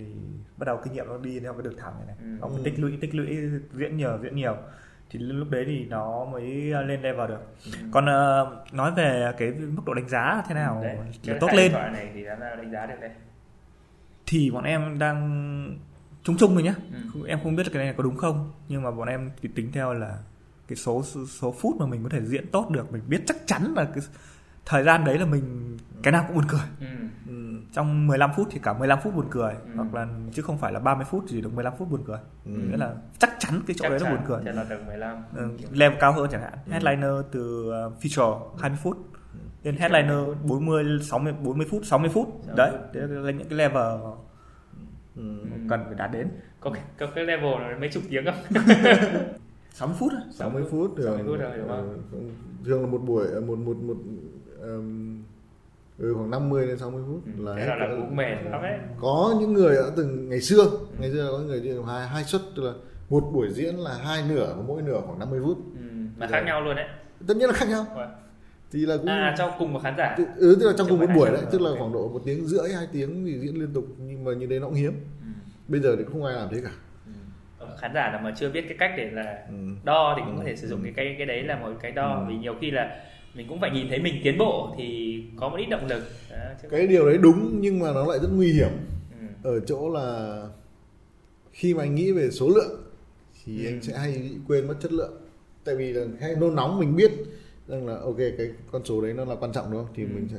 [0.58, 2.16] bắt đầu kinh nghiệm nó đi theo cái đường thẳng này này.
[2.22, 2.38] Ừ.
[2.42, 3.38] nó phải tích lũy tích lũy
[3.74, 4.58] diễn nhiều diễn nhiều.
[5.10, 6.44] Thì lúc đấy thì nó mới
[6.88, 7.56] lên level được.
[7.92, 11.72] Còn ờ, nói về cái mức độ đánh giá thế nào Đấy, cái tốt lên.
[11.72, 13.12] này thì đánh giá được đây.
[14.26, 15.78] Thì bọn em đang
[16.24, 16.76] chung chung rồi nhá.
[17.14, 17.28] Ừ.
[17.28, 19.94] em không biết cái này có đúng không nhưng mà bọn em thì tính theo
[19.94, 20.18] là
[20.70, 23.74] cái số số phút mà mình có thể diễn tốt được mình biết chắc chắn
[23.76, 24.04] là cái
[24.70, 26.86] thời gian đấy là mình cái nào cũng buồn cười ừ.
[27.28, 27.34] ừ.
[27.74, 29.70] trong 15 phút thì cả 15 phút buồn cười Ừ.
[29.76, 32.52] hoặc là chứ không phải là 30 phút chỉ được 15 phút buồn cười Ừ.
[32.52, 35.50] nghĩa là chắc chắn cái chỗ chắc đấy nó buồn cười là tầng 15 ừ,
[35.72, 38.98] level cao hơn chẳng hạn headliner từ uh, feature 20 phút
[39.64, 42.94] đến headliner 40 60 40 phút 60 phút 60 đấy phút.
[42.94, 43.84] đấy là những cái level
[45.16, 45.24] Ừ.
[45.70, 46.28] cần phải đạt đến
[46.60, 48.36] có cái, có cái level nó mấy chục tiếng không
[49.74, 52.00] 60 phút thôi 60 phút thường 60 phút rồi, đúng không?
[52.66, 53.96] thường là một buổi một một một
[54.76, 55.24] um,
[56.00, 58.78] ừ, khoảng 50 đến 60 phút Ừ, là thế là, là cũng mệt lắm đấy
[59.00, 60.64] có những người đã từng ngày xưa
[61.00, 62.74] ngày xưa có người diễn hai hai suất tức là
[63.10, 65.82] một buổi diễn là hai nửa và mỗi nửa khoảng 50 phút ừ.
[66.18, 66.86] mà khác nhau luôn đấy
[67.28, 68.08] tất nhiên là khác nhau Wow.
[68.72, 70.92] thì là cũng à cho cùng một khán giả Tự- ừ, tức là trong Chứ
[70.92, 71.80] cùng một buổi đấy tức là ok.
[71.80, 74.60] khoảng độ một tiếng rưỡi hai tiếng thì diễn liên tục nhưng mà như đấy
[74.60, 75.28] nó cũng hiếm ừ.
[75.68, 76.72] bây giờ thì không ai làm thế cả
[77.60, 79.56] Ờ, khán giả nào mà chưa biết cái cách để là ừ.
[79.84, 80.46] đo thì cũng có Ừ.
[80.48, 82.26] thể sử dụng cái cái cái đấy là một cái đo Ừ.
[82.30, 83.04] vì nhiều khi là
[83.40, 86.36] mình cũng phải nhìn thấy mình tiến bộ thì có một ít động lực Đó,
[86.62, 88.70] chứ cái điều đấy đúng nhưng mà nó lại rất nguy hiểm
[89.44, 89.50] ừ.
[89.50, 90.44] ở chỗ là
[91.52, 92.82] khi mà anh nghĩ về số lượng
[93.46, 93.70] thì Ừ.
[93.70, 95.14] anh sẽ hay quên mất chất lượng
[95.64, 97.12] tại vì là hay nôn nóng mình biết
[97.68, 100.10] rằng là ok cái con số đấy nó là quan trọng đúng không thì Ừ.
[100.16, 100.38] mình sẽ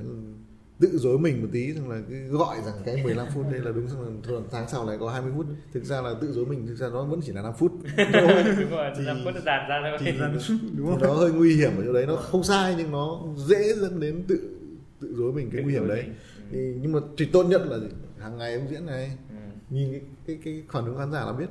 [0.81, 3.73] tự dối mình một tí rằng là cứ gọi rằng cái 15 phút đây là
[3.73, 5.47] đúng xong thường tháng sau lại có 20 phút.
[5.73, 7.73] Thực ra là tự dối mình thực ra nó vẫn chỉ là 5 phút.
[7.97, 9.99] Đúng rồi Thì- năm phút nó dàn ra thôi.
[10.01, 10.12] thì
[10.77, 12.07] đúng nó hơi nguy hiểm ở chỗ đấy.
[12.07, 14.57] Nó không sai nhưng nó dễ dẫn đến tự
[15.01, 16.05] tự dối mình cái nguy hiểm đấy.
[16.51, 17.87] thì nhưng mà thì tốt nhất là gì?
[18.19, 19.12] hàng ngày ông diễn này.
[19.31, 19.37] Ừ.
[19.71, 21.49] nhìn cái cái, cái phản ứng khán giả là biết.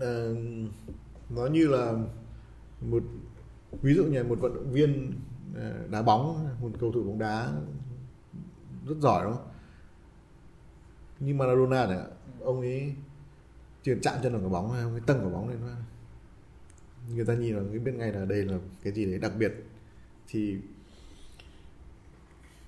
[0.00, 0.34] Ờ,
[1.30, 1.92] nó như là
[2.80, 3.02] một
[3.82, 5.12] ví dụ như là một vận động viên
[5.54, 7.52] Ờ, đá bóng một cầu thủ bóng đá
[8.86, 9.48] rất giỏi đúng không?
[11.20, 11.98] Như Maradona này
[12.40, 12.94] ông ấy
[13.82, 15.70] chỉ chạm chân vào quả bóng ông ấy tâng quả bóng lên thôi
[17.14, 19.52] người ta nhìn là người biết ngay là đây là cái gì đấy đặc biệt.
[20.28, 20.58] Thì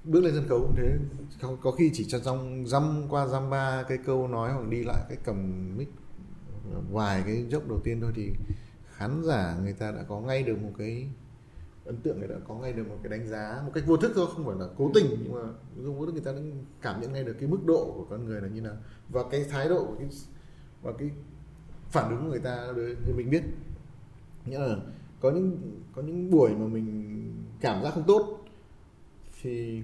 [0.05, 0.99] bước lên sân khấu cũng thế
[1.43, 4.85] có, có khi chỉ cho trong dăm qua dăm ba cái câu nói hoặc đi
[4.85, 5.89] lại cái cầm mic
[6.91, 8.33] vài cái dốc đầu tiên thôi thì
[8.93, 11.09] khán giả người ta đã có ngay được một cái
[11.87, 14.13] ấn tượng người ta có ngay được một cái đánh giá một cách vô thức
[14.15, 15.41] thôi không phải là cố tình nhưng mà
[15.77, 16.39] vô thức người ta đã
[16.83, 18.77] cảm nhận ngay được cái mức độ của con người là như nào
[19.09, 20.09] và cái thái độ và cái,
[20.83, 21.11] và cái
[21.91, 22.69] phản ứng của người ta
[23.07, 23.43] thì mình biết.
[24.47, 24.77] Nghĩa là
[25.21, 25.59] có những
[25.95, 28.45] có những buổi mà mình cảm giác không tốt
[29.43, 29.83] thì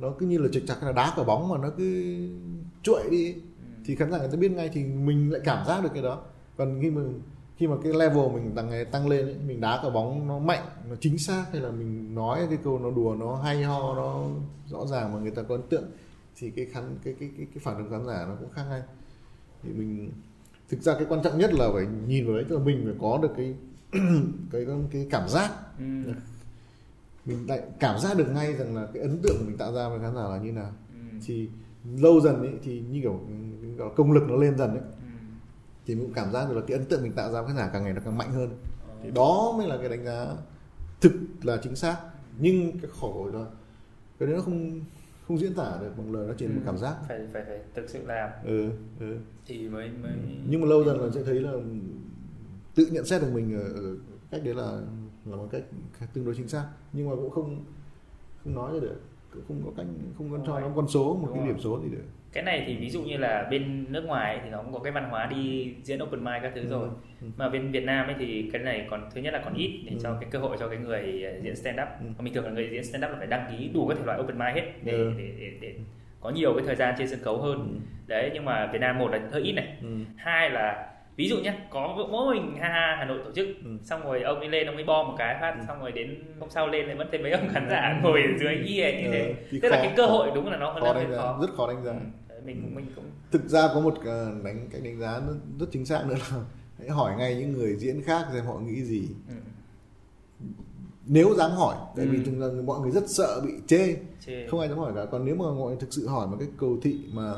[0.00, 2.16] nó cứ như là trịch chặt là đá quả bóng mà nó cứ
[2.82, 3.34] chuội đi.
[3.84, 6.24] Thì khán giả người ta biết ngay thì mình lại cảm giác được cái đó.
[6.56, 7.02] Còn khi mà
[7.62, 10.62] khi mà cái level mình tăng tăng lên ấy, mình đá quả bóng nó mạnh
[10.90, 14.24] nó chính xác hay là mình nói cái câu nó đùa nó hay ho nó
[14.70, 15.84] rõ ràng mà người ta có ấn tượng
[16.36, 18.82] thì cái khán cái cái cái, cái phản ứng khán giả nó cũng khác ngay
[19.62, 20.10] thì mình
[20.68, 22.94] thực ra cái quan trọng nhất là phải nhìn vào đấy tức là mình phải
[23.00, 23.54] có được cái
[24.52, 25.84] cái cái cảm giác Ừ.
[27.24, 29.98] mình lại cảm giác được ngay rằng là cái ấn tượng mình tạo ra với
[29.98, 31.18] khán giả là như nào Ừ.
[31.26, 31.48] thì
[31.96, 33.20] lâu dần ấy thì như kiểu
[33.78, 35.01] là công lực nó lên dần ấy Ừ.
[35.86, 37.56] thì mình cũng cảm giác được là cái ấn tượng mình tạo ra với khán
[37.56, 38.50] giả càng ngày nó càng mạnh hơn.
[39.02, 40.26] Thì đó mới là cái đánh giá
[41.00, 41.96] thực là chính xác.
[42.38, 43.46] Nhưng cái khổ rồi
[44.18, 44.80] cái đấy nó không
[45.28, 46.66] không diễn tả được bằng lời nó chỉ là một Ừ.
[46.66, 46.96] cảm giác.
[47.08, 48.30] Phải phải phải thực sự làm.
[48.44, 49.16] Ừ, ừ.
[49.46, 50.12] thì mới mới
[50.48, 51.52] nhưng mà lâu dần là sẽ thấy là
[52.74, 53.96] tự nhận xét được mình ở, ở
[54.30, 54.80] cách đấy là
[55.26, 55.62] là một cách
[56.14, 56.66] tương đối chính xác.
[56.92, 57.64] Nhưng mà cũng không
[58.44, 59.00] không nói ra được.
[59.32, 59.86] Cũng không có cách
[60.18, 61.52] không có cho nó con số một Đúng cái rồi.
[61.54, 64.50] điểm số gì được cái này thì ví dụ như là bên nước ngoài thì
[64.50, 66.68] nó cũng có cái văn hóa đi diễn open mic các thứ Ừ.
[66.70, 66.88] rồi
[67.20, 67.26] Ừ.
[67.36, 69.92] mà bên Việt Nam ấy thì cái này còn thứ nhất là còn ít để
[69.92, 69.98] Ừ.
[70.02, 72.06] cho cái cơ hội cho cái người ờ, diễn stand up Ừ.
[72.16, 74.04] còn bình thường là người diễn stand up là phải đăng ký đủ các thể
[74.06, 75.12] loại open mic hết để, Ừ.
[75.18, 75.74] để, để, để
[76.20, 77.80] có nhiều cái thời gian trên sân khấu hơn Ừ.
[78.06, 79.88] đấy nhưng mà Việt Nam một là hơi ít này Ừ.
[80.16, 83.70] hai là ví dụ nhé có mỗi mình ha ha Hà Nội tổ chức Ừ.
[83.82, 85.64] xong rồi ông ấy lên ông ấy bo một cái phát Ừ.
[85.68, 88.28] xong rồi đến hôm sau lên lại vẫn thấy mấy ông khán giả ngồi ở
[88.38, 90.70] dưới y như Ừ, thế thì tức là khó- cái cơ hội đúng là nó
[90.80, 90.94] khó
[91.40, 91.98] rất khó đánh giá Ừ.
[92.44, 95.86] Mình mình cũng thực ra có một ờ, đánh cách đánh giá rất, rất chính
[95.86, 96.44] xác nữa là
[96.78, 99.08] hãy hỏi ngay những người diễn khác xem họ nghĩ gì.
[99.28, 99.34] Ừ.
[101.06, 102.22] nếu dám hỏi tại vì Ừ.
[102.26, 103.96] thường là mọi người rất sợ bị chê.
[104.26, 104.46] Chê.
[104.50, 105.04] Không ai dám hỏi cả.
[105.10, 107.34] Còn nếu mà mọi người thực sự hỏi một cách cầu thị mà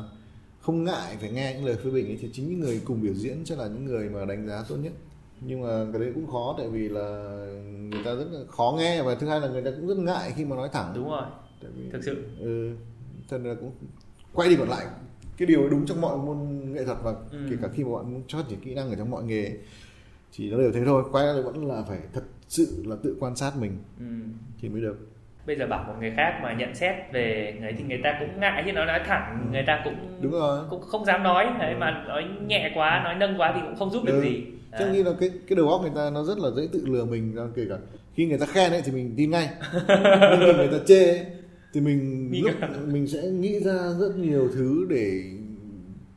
[0.61, 3.15] không ngại phải nghe những lời phê bình ấy, thì chính những người cùng biểu
[3.15, 4.93] diễn sẽ là những người mà đánh giá tốt nhất.
[5.41, 7.07] Nhưng mà cái đấy cũng khó tại vì là
[7.91, 10.33] người ta rất là khó nghe và thứ hai là người ta cũng rất ngại
[10.37, 10.93] khi mà nói thẳng.
[10.95, 11.23] Đúng rồi.
[11.63, 12.25] Tại vì thực sự.
[12.41, 12.71] ừ,
[13.31, 13.73] nên là cũng
[14.35, 14.87] quay đi còn lại.
[15.39, 16.37] Cái điều đúng trong mọi môn
[16.73, 17.39] nghệ thuật và Ừ.
[17.51, 19.51] kể cả khi mà bạn muốn phát triển kỹ năng ở trong mọi nghề
[20.33, 21.03] chỉ nó đều thế thôi.
[21.13, 24.05] Quay lại vẫn là phải thật sự là tự quan sát mình ừ.
[24.61, 24.97] thì mới được.
[25.47, 28.41] Bây giờ bảo một người khác mà nhận xét về người thì người ta cũng
[28.41, 30.61] ngại chứ nó nói thẳng người ta cũng đúng rồi.
[30.71, 31.47] cũng không dám nói.
[31.59, 34.23] Đấy mà nói nhẹ quá nói nâng quá thì cũng không giúp được Ừ.
[34.23, 34.45] gì.
[34.79, 34.91] Trong Đấy.
[34.93, 37.37] khi là cái cái đầu óc người ta nó rất là dễ tự lừa mình
[37.57, 37.77] kể cả
[38.15, 39.49] khi người ta khen ấy thì mình tin ngay.
[39.89, 41.27] Nhưng khi người ta chê ấy,
[41.75, 42.69] thì mình Nghi lúc ngờ.
[42.93, 45.23] mình sẽ nghĩ ra rất nhiều thứ để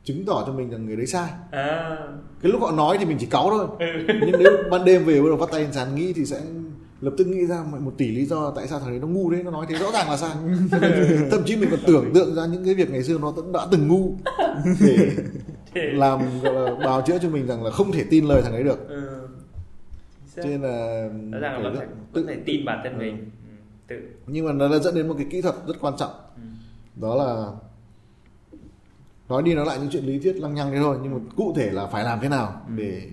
[0.04, 1.96] chứng tỏ cho mình rằng người đấy sai à,
[2.42, 3.86] cái lúc họ nói thì mình chỉ cáu thôi Ừ.
[4.26, 6.40] nhưng nếu ban đêm về bắt đầu bắt tay lên sàn nghĩ thì sẽ
[7.00, 9.42] lập tức nghĩ ra một tỷ lý do tại sao thằng đấy nó ngu đấy
[9.44, 10.30] nó nói thế rõ ràng là sai
[11.30, 13.88] thậm chí mình còn tưởng tượng ra những cái việc ngày xưa nó đã, từng
[13.88, 14.14] ngu
[15.74, 18.52] để làm gọi là bào chữa cho mình rằng là không thể tin lời thằng
[18.52, 19.02] ấy được ừ.
[20.36, 22.98] cho nên là rõ ràng là phải tự- phải tin bản thân Ừ.
[22.98, 23.30] mình.
[23.88, 23.96] Tự.
[24.26, 26.10] Nhưng mà nó đã dẫn đến một cái kỹ thuật rất quan trọng.
[26.36, 26.42] Ừ.
[27.00, 27.52] đó là
[29.28, 31.52] nói đi nói lại những chuyện lý thuyết lăng nhăng thế thôi nhưng mà cụ
[31.56, 32.74] thể là phải làm thế nào Ừ.
[32.76, 33.10] để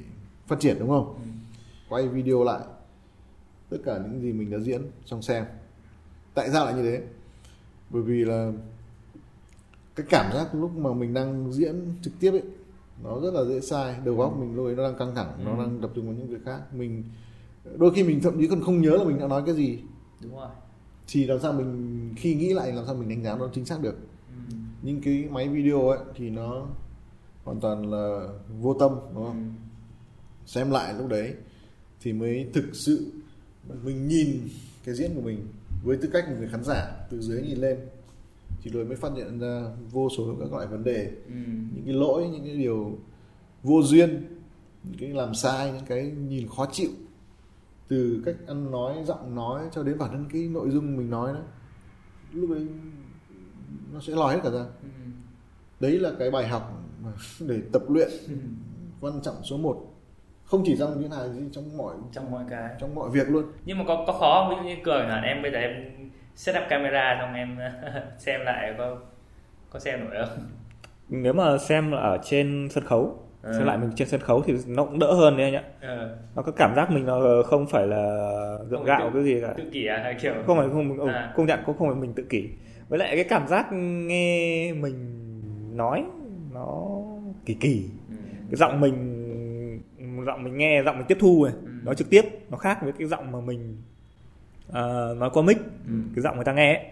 [0.47, 1.13] phát triển đúng không?
[1.15, 1.21] Ừ.
[1.89, 2.59] quay video lại
[3.69, 5.45] tất cả những gì mình đã diễn xong xem.
[6.33, 7.03] Tại sao lại như thế?
[7.89, 8.51] Bởi vì là
[9.95, 12.43] cái cảm giác lúc mà mình đang diễn trực tiếp ấy
[13.03, 13.95] nó rất là dễ sai.
[14.05, 15.57] Đầu óc mình lúc ấy nó đang căng thẳng nó Ừ.
[15.57, 16.59] đang tập trung vào những việc khác.
[16.73, 17.03] Mình
[17.77, 19.79] đôi khi mình thậm chí còn không nhớ là mình đã nói cái gì.
[20.21, 20.47] Đúng rồi
[21.07, 23.81] thì làm sao mình khi nghĩ lại làm sao mình đánh giá nó chính xác
[23.81, 23.95] được
[24.49, 24.55] ừ.
[24.81, 26.67] nhưng cái máy video ấy thì nó
[27.43, 28.27] hoàn toàn là
[28.61, 29.27] vô tâm đúng Ừ.
[29.27, 29.53] không
[30.45, 31.33] xem lại lúc đấy
[32.01, 33.11] thì mới thực sự
[33.83, 34.39] mình nhìn
[34.85, 35.47] cái diễn của mình
[35.83, 37.77] với tư cách một người khán giả từ dưới nhìn lên
[38.61, 41.33] thì rồi mới phát hiện ra vô số các loại vấn đề ừ.
[41.75, 42.97] những cái lỗi những cái điều
[43.63, 44.25] vô duyên
[44.83, 46.89] những cái làm sai những cái nhìn khó chịu
[47.87, 51.33] từ cách ăn nói giọng nói cho đến bản thân cái nội dung mình nói
[51.33, 51.39] đó
[52.33, 52.67] lúc ấy
[53.93, 54.65] nó sẽ lòi hết cả ra.
[54.81, 54.89] Ừ.
[55.79, 56.83] đấy là cái bài học
[57.39, 58.09] để tập luyện
[59.01, 59.91] quan trọng số 1
[60.45, 62.69] không chỉ trong những này trong mọi trong mọi cái.
[62.79, 63.45] trong mọi việc luôn.
[63.65, 64.49] Nhưng mà có có khó không?
[64.49, 65.71] ví dụ như cười là em bây giờ em
[66.35, 67.57] set up camera xong em
[68.17, 68.97] xem lại có
[69.69, 70.37] có xem nổi không?
[71.09, 73.53] Nếu mà xem ở trên sân khấu Ừ.
[73.58, 76.17] xem lại mình trên sân khấu thì nó cũng đỡ hơn đấy anh ạ ờ,
[76.36, 78.27] nó có cảm giác mình nó không phải là
[78.69, 81.08] gượng gạo tự- cái gì cả tự kỷ à hay kiểu không phải không ừ,
[81.10, 81.34] À.
[81.36, 82.49] công nhận cũng không phải mình tự kỷ
[82.89, 84.95] với lại cái cảm giác nghe mình
[85.77, 86.03] nói
[86.53, 86.88] nó
[87.45, 88.15] kỳ kỳ ừ.
[88.51, 89.12] cái giọng mình
[90.25, 91.69] giọng mình nghe giọng mình tiếp thu này Ừ.
[91.84, 93.77] nói trực tiếp nó khác với cái giọng mà mình
[94.73, 94.81] à,
[95.17, 95.93] nói qua mic Ừ.
[96.15, 96.86] cái giọng người ta nghe ấy.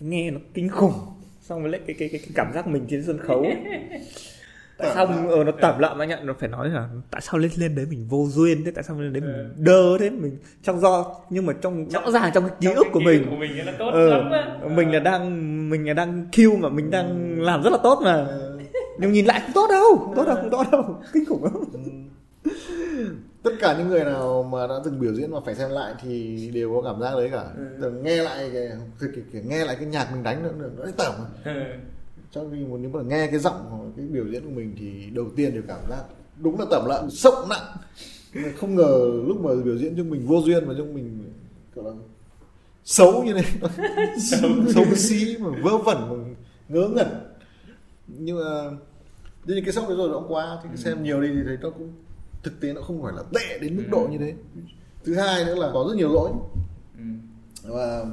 [0.00, 0.92] nghe nó kinh khủng
[1.40, 3.46] xong với lại cái cái cái, cái cảm giác mình trên sân khấu
[4.84, 5.06] tại sao?
[5.06, 7.74] mình- ờ, nó tẩm lợm anh ạ nó phải nói là tại sao lên lên
[7.74, 11.14] đấy mình vô duyên thế tại sao lên đấy mình đơ thế mình trong do
[11.30, 13.26] nhưng mà trong rõ ràng trong cái ký Trong ức cái của ký mình.
[13.30, 14.58] của mình nó tốt ờ, lắm á.
[14.68, 18.26] mình là đang mình là đang kill mà mình đang làm rất là tốt mà.
[18.98, 20.96] Nhưng nhìn lại không tốt đâu không tốt đâu không tốt đâu.
[21.12, 21.52] Kinh khủng lắm.
[23.42, 26.50] Tất cả những người nào mà đã từng biểu diễn mà phải xem lại thì
[26.54, 27.44] đều có cảm giác đấy cả.
[27.82, 28.68] Từng nghe lại cái,
[29.00, 31.12] cái, cái, cái nghe lại cái nhạc mình đánh nữa nữa nó tởm
[31.44, 31.50] Ừ.
[32.34, 35.10] cho khi muốn nếu mà nghe cái giọng hoặc cái biểu diễn của mình thì
[35.10, 36.02] đầu tiên đều cảm giác
[36.36, 37.76] đúng là tẩm lợn sốc nặng.
[38.56, 41.32] Không ngờ lúc mà biểu diễn cho mình vô duyên mà cho mình
[41.74, 41.90] là
[42.84, 43.44] xấu như này.
[44.30, 46.34] Xấu, xấu xí mà vớ vẩn mà
[46.68, 47.08] ngớ ngẩn.
[48.08, 48.70] Nhưng mà
[49.44, 51.92] nhưng cái sốc đấy rồi nó qua thì xem nhiều đi thì thấy nó cũng
[52.42, 54.34] thực tế nó không phải là tệ đến mức độ như thế.
[55.04, 56.30] Thứ hai nữa là có rất nhiều lỗi.
[56.98, 57.04] Ừ.
[57.62, 58.06] và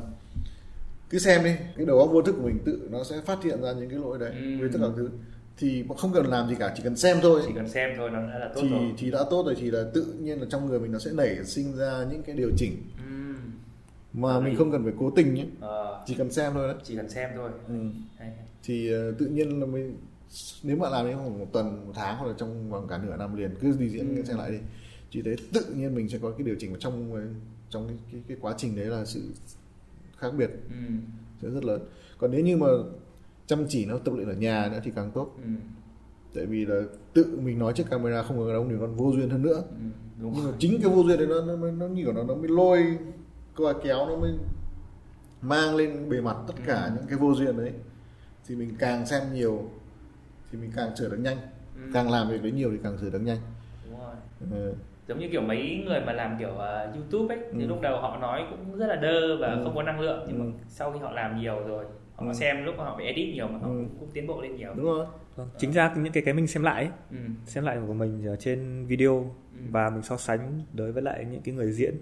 [1.11, 3.61] cứ xem đi cái đầu óc vô thức của mình tự nó sẽ phát hiện
[3.61, 4.59] ra những cái lỗi đấy Ừ.
[4.59, 5.09] với tất cả thứ.
[5.57, 7.41] Thì không cần làm gì cả chỉ cần xem thôi.
[7.47, 8.93] Chỉ cần xem thôi nó đã là tốt thì rồi.
[8.97, 11.45] thì đã tốt rồi thì là tự nhiên là trong người mình nó sẽ nảy
[11.45, 12.71] sinh ra những cái điều chỉnh.
[12.97, 13.33] Ừ.
[14.13, 15.45] mà Hợp mình không cần phải cố tình nhé.
[15.59, 16.77] Ờ, chỉ cần xem thôi đấy.
[16.83, 17.49] Chỉ cần xem thôi.
[17.67, 17.73] Ừ.
[18.17, 18.31] hay,
[18.63, 19.97] thì ờ, tự nhiên là mình
[20.63, 23.17] nếu mà làm đến khoảng một tuần một tháng hoặc là trong vòng cả nửa
[23.17, 24.23] năm liền cứ đi diễn Ừ.
[24.23, 24.57] xem lại đi.
[25.11, 27.21] Chỉ thế tự nhiên mình sẽ có cái điều chỉnh trong ờ,
[27.69, 29.21] trong cái, cái, cái quá trình đấy là sự
[30.21, 30.75] khác biệt ừ.
[31.41, 31.81] sẽ rất lớn
[32.17, 32.67] còn nếu như mà
[33.47, 35.49] chăm chỉ nó tập luyện ở nhà nữa thì càng tốt Ừ.
[36.35, 36.81] tại vì là
[37.13, 39.75] tự mình nói trước camera không có đóng thì còn vô duyên hơn nữa Ừ.
[40.21, 42.35] đúng nhưng mà chính cái vô duyên đấy nó nó, nó, như kiểu nó nó
[42.35, 42.97] mới lôi
[43.55, 44.31] coi kéo nó mới
[45.41, 46.91] mang lên bề mặt tất cả Ừ.
[46.95, 47.71] những cái vô duyên đấy
[48.47, 49.69] thì mình càng xem nhiều
[50.51, 51.37] thì mình càng sửa được nhanh
[51.75, 51.81] Ừ.
[51.93, 53.37] càng làm việc đấy nhiều thì càng sửa được nhanh
[53.89, 54.15] đúng rồi
[54.51, 54.73] Ờ,
[55.11, 57.67] giống như kiểu mấy người mà làm kiểu uh, YouTube ấy thì Ừ.
[57.67, 59.61] lúc đầu họ nói cũng rất là đơ và Ừ.
[59.63, 60.43] không có năng lượng nhưng Ừ.
[60.43, 62.33] mà sau khi họ làm nhiều rồi họ Ừ.
[62.33, 63.71] xem lúc mà họ phải edit nhiều mà họ Ừ.
[63.73, 66.47] cũng, cũng tiến bộ lên nhiều đúng rồi Vâng, chính ra những cái cái mình
[66.47, 67.17] xem lại ấy, ừ.
[67.45, 69.61] xem lại của mình ở trên video Ừ.
[69.71, 71.95] và mình so sánh đối với lại những cái người diễn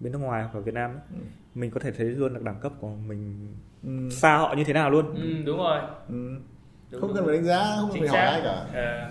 [0.00, 1.20] bên nước ngoài hoặc ở Việt Nam ấy, Ừ.
[1.54, 3.48] mình có thể thấy luôn được đẳng cấp của mình
[3.84, 4.10] ừ.
[4.10, 6.14] xa họ như thế nào luôn Ừ, đúng rồi Ừ.
[6.90, 7.16] đúng, không đúng.
[7.16, 9.10] cần phải đánh giá không cần phải hỏi ai cả Ờ,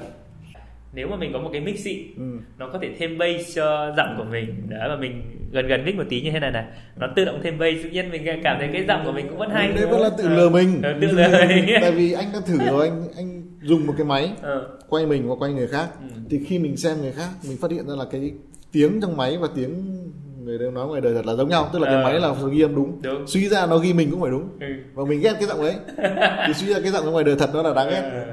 [0.93, 2.23] nếu mà mình có một cái mic xịn ừ.
[2.57, 4.69] nó có thể thêm bass cho giọng của mình.
[4.69, 5.21] Đó mà mình
[5.51, 6.65] gần gần mic một tí như thế này này.
[6.97, 9.37] Nó tự động thêm bass tự nhiên mình cảm thấy cái giọng của mình cũng
[9.37, 9.71] vẫn hay.
[9.71, 10.81] Đấy vẫn là tự lừa mình.
[10.83, 11.65] Ờ, tự lừa mình.
[11.81, 15.29] Tại vì anh đã thử rồi anh anh dùng một cái máy Ờ, quay mình
[15.29, 15.87] và quay người khác.
[16.01, 16.07] Ừ.
[16.29, 18.31] thì khi mình xem người khác mình phát hiện ra là cái
[18.71, 19.99] tiếng trong máy và tiếng
[20.43, 21.69] người ta nói ngoài đời thật là giống nhau.
[21.73, 22.03] Tức là cái Ờ.
[22.03, 23.01] máy là ghi âm đúng.
[23.01, 23.27] đúng.
[23.27, 24.49] Suy ra nó ghi mình cũng phải đúng.
[24.59, 24.67] Ừ.
[24.93, 25.75] và mình ghét cái giọng ấy.
[26.47, 28.01] Thì suy ra cái giọng ngoài đời thật nó là đáng ghét.
[28.13, 28.25] Ờ,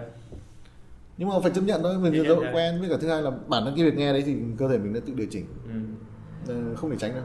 [1.18, 2.46] nhưng mà phải chấp nhận thôi mình thôi.
[2.52, 4.78] quen với cả thứ hai là bản thân cái việc nghe đấy thì cơ thể
[4.78, 5.80] mình đã tự điều chỉnh ừ.
[6.48, 7.24] Ờ, không thể tránh đâu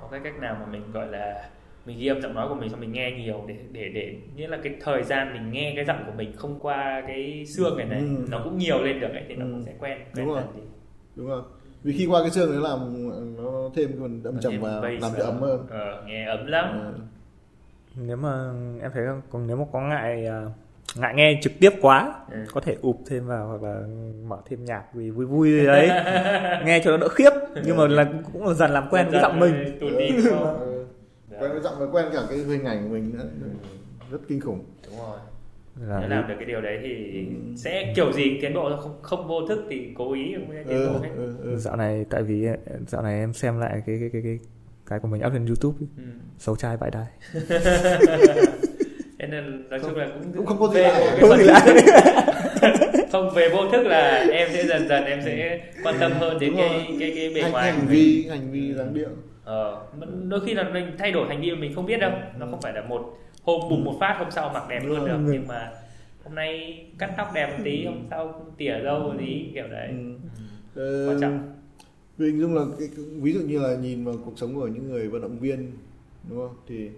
[0.00, 1.48] có cái cách nào mà mình gọi là
[1.86, 4.48] mình ghi âm giọng nói của mình xong mình nghe nhiều để để để nghĩa
[4.48, 7.86] là cái thời gian mình nghe cái giọng của mình không qua cái xương này
[7.86, 8.26] này Ừ.
[8.30, 9.50] nó cũng nhiều lên được ấy thì nó Ừ.
[9.52, 10.42] cũng sẽ quen quen Đúng rồi.
[10.56, 10.62] đi.
[11.16, 11.42] đúng không
[11.82, 12.78] vì khi qua cái xương nó làm
[13.36, 16.64] nó thêm cái phần âm trầm bass làm cho ấm hơn ờ, nghe ấm lắm
[16.84, 16.92] Ờ,
[17.96, 20.44] nếu mà em thấy còn nếu mà có ngại à,
[20.96, 22.14] ngại nghe trực tiếp quá.
[22.30, 22.38] Ừ.
[22.52, 23.80] có thể ụp thêm vào hoặc là
[24.26, 25.88] mở thêm nhạc vì vui vui gì đấy.
[26.64, 27.30] Nghe cho nó đỡ khiếp.
[27.64, 29.78] Nhưng mà là cũng là dần làm quen với giọng mình.
[29.80, 30.44] đi đúng không?
[30.44, 30.84] ờ,
[31.40, 33.24] quen với giọng và quen cả cái hình ảnh của mình nữa.
[34.10, 34.64] Rất kinh khủng.
[34.86, 35.18] Đúng rồi.
[35.86, 39.28] Là nếu làm được cái điều đấy thì sẽ kiểu gì tiến bộ không không
[39.28, 41.10] vô thức thì cố ý cũng sẽ tiến ừ, bộ hết.
[41.16, 41.56] ừ, ừ.
[41.56, 42.46] dạo này tại vì
[42.86, 44.38] dạo này em xem lại cái cái cái cái
[44.86, 46.02] cái của mình up lên YouTube ấy, ừ.
[46.38, 47.06] xấu trai bại đai
[49.18, 51.16] Thế nên nói chung là cũng cũng không có gì về lạ.
[51.20, 52.24] Không gì lạ.
[53.12, 56.54] không về vô thức là em sẽ dần dần em sẽ quan tâm hơn đến
[56.56, 57.88] cái cái cái bề hành, ngoài hành mình.
[57.88, 59.08] vi hành vi dáng điệu
[59.44, 59.82] ờ,
[60.28, 62.72] đôi khi là mình thay đổi hành vi mình không biết đâu nó không phải
[62.72, 65.32] là một hôm bùng một phát hôm sau mặc đẹp luôn được Ừ.
[65.32, 65.70] nhưng mà
[66.24, 69.88] hôm nay cắt tóc đẹp một tí hôm sau tỉa râu một tí kiểu đấy
[69.88, 71.08] Ừ.
[71.08, 71.52] quan Ờ, trọng
[72.18, 72.88] Vì hình dung là cái,
[73.20, 75.72] ví dụ như là nhìn vào cuộc sống của những người vận động viên
[76.28, 76.92] đúng không thì ờ,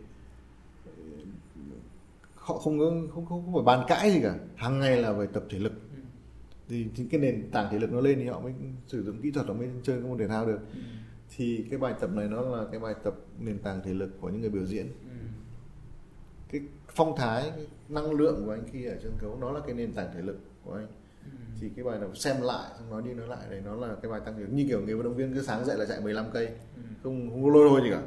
[2.51, 2.85] họ không có
[3.15, 4.35] không không, không phải bàn cãi gì cả.
[4.57, 5.73] Hàng ngày là phải tập thể lực.
[5.73, 6.03] Ừ.
[6.69, 8.53] thì, thì cái nền tảng thể lực nó lên thì họ mới
[8.87, 10.61] sử dụng kỹ thuật họ mới chơi cái môn thể thao được.
[10.75, 10.81] Ừ.
[11.37, 14.29] thì cái bài tập này nó là cái bài tập nền tảng thể lực của
[14.29, 14.87] những người biểu diễn.
[14.87, 15.17] Ừ.
[16.53, 19.75] cái phong thái cái năng lượng của anh khi ở sân khấu nó là cái
[19.75, 20.87] nền tảng thể lực của anh.
[21.25, 21.31] Ừ.
[21.61, 24.11] thì cái bài nào xem lại xong nói đi nói lại này nó là cái
[24.11, 26.01] bài tăng thể lực như kiểu người vận động viên cứ sáng dậy là chạy
[26.01, 26.49] 15 cây.
[27.03, 28.03] Không không có lôi thôi gì cả.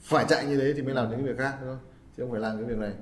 [0.00, 1.78] Phải chạy như thế thì mới làm những cái việc khác đúng không?
[2.16, 2.92] Chứ không phải làm cái việc này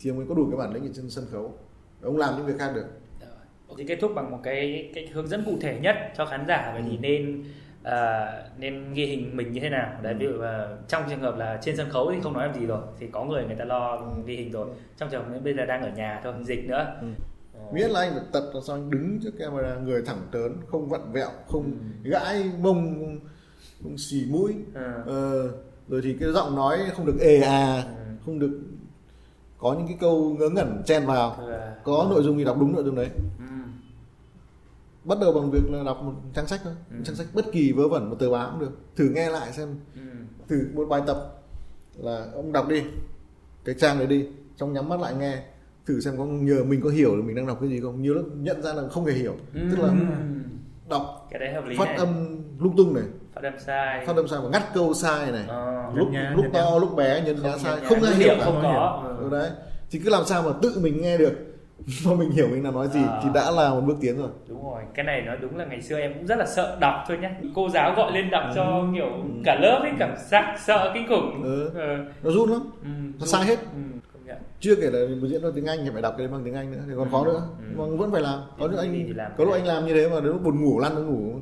[0.00, 1.54] thì ông mới có đủ cái bản lĩnh ở trên sân khấu.
[2.02, 2.86] Ông làm những việc khác được.
[3.78, 6.70] Thì kết thúc bằng một cái cái hướng dẫn cụ thể nhất cho khán giả
[6.74, 7.44] vậy thì nên
[7.82, 8.26] à,
[8.58, 10.00] nên ghi hình mình như thế nào.
[10.02, 12.60] Đấy ví dụ là trong trường hợp là trên sân khấu thì không nói làm
[12.60, 14.68] gì rồi thì có người người ta lo ghi hình rồi.
[14.96, 16.96] Trong trường hợp bây giờ đang ở nhà thôi dịch nữa.
[17.00, 17.06] Ừ.
[17.54, 17.60] Ờ.
[17.72, 20.88] miễn là anh phải tập làm sao anh đứng trước camera người thẳng tớn không
[20.88, 22.94] vặn vẹo không gãi mông
[23.82, 24.54] không, xì mũi.
[24.74, 24.80] Ừ.
[25.06, 25.48] ờ,
[25.88, 28.14] rồi thì cái giọng nói không được ề à Ừ.
[28.26, 28.60] không được
[29.60, 31.52] có những cái câu ngớ ngẩn chen vào Ừ.
[31.84, 33.44] có nội dung thì đọc đúng nội dung đấy Ừ.
[35.04, 36.96] bắt đầu bằng việc là đọc một trang sách thôi Ừ.
[36.96, 39.52] một trang sách bất kỳ vớ vẩn một tờ báo cũng được thử nghe lại
[39.52, 40.00] xem Ừ.
[40.48, 41.42] thử một bài tập
[41.98, 42.82] là ông đọc đi
[43.64, 45.42] cái trang đấy đi trong nhắm mắt lại nghe
[45.86, 48.14] thử xem có nhờ mình có hiểu là mình đang đọc cái gì không nhiều
[48.14, 49.94] lúc nhận ra là không hề hiểu tức là Ừ.
[50.88, 51.28] đọc
[51.78, 52.08] phát âm
[52.58, 54.06] lung tung này phát âm sai.
[54.06, 55.44] Phát âm sai và ngắt câu sai này.
[55.48, 55.82] Ờ.
[55.94, 57.76] lúc nhá, lúc to lúc bé nhân nhá sai.
[57.84, 59.02] không ai ngữ hiểu không có.
[59.20, 59.50] Ừ, đấy.
[59.90, 61.32] Thì cứ làm sao mà tự mình nghe được.
[62.06, 63.20] Mà mình hiểu mình đang nói gì À.
[63.22, 64.28] thì đã là một bước tiến rồi.
[64.48, 66.94] Đúng rồi cái này nói đúng là ngày xưa em cũng rất là sợ đọc
[67.08, 67.30] thôi nhá.
[67.54, 69.06] Cô giáo gọi lên đọc cho kiểu
[69.44, 71.42] cả lớp ấy cảm giác sợ kinh khủng.
[71.42, 71.70] Ừ.
[71.74, 71.96] Ờ.
[72.22, 72.60] nó run lắm.
[72.82, 72.88] Ừ,
[73.20, 73.58] Nó sai hết.
[73.58, 73.78] ừ,
[74.60, 76.54] chưa kể là mình diễn bằng tiếng Anh thì phải đọc cái đấy bằng tiếng
[76.54, 77.42] Anh nữa thì còn khó nữa.
[77.58, 77.64] Ừ.
[77.78, 78.40] mà vẫn phải làm.
[78.58, 80.60] Có lúc Thì anh làm có lúc anh làm như thế mà đến lúc buồn
[80.64, 81.40] ngủ lăn nó ngủ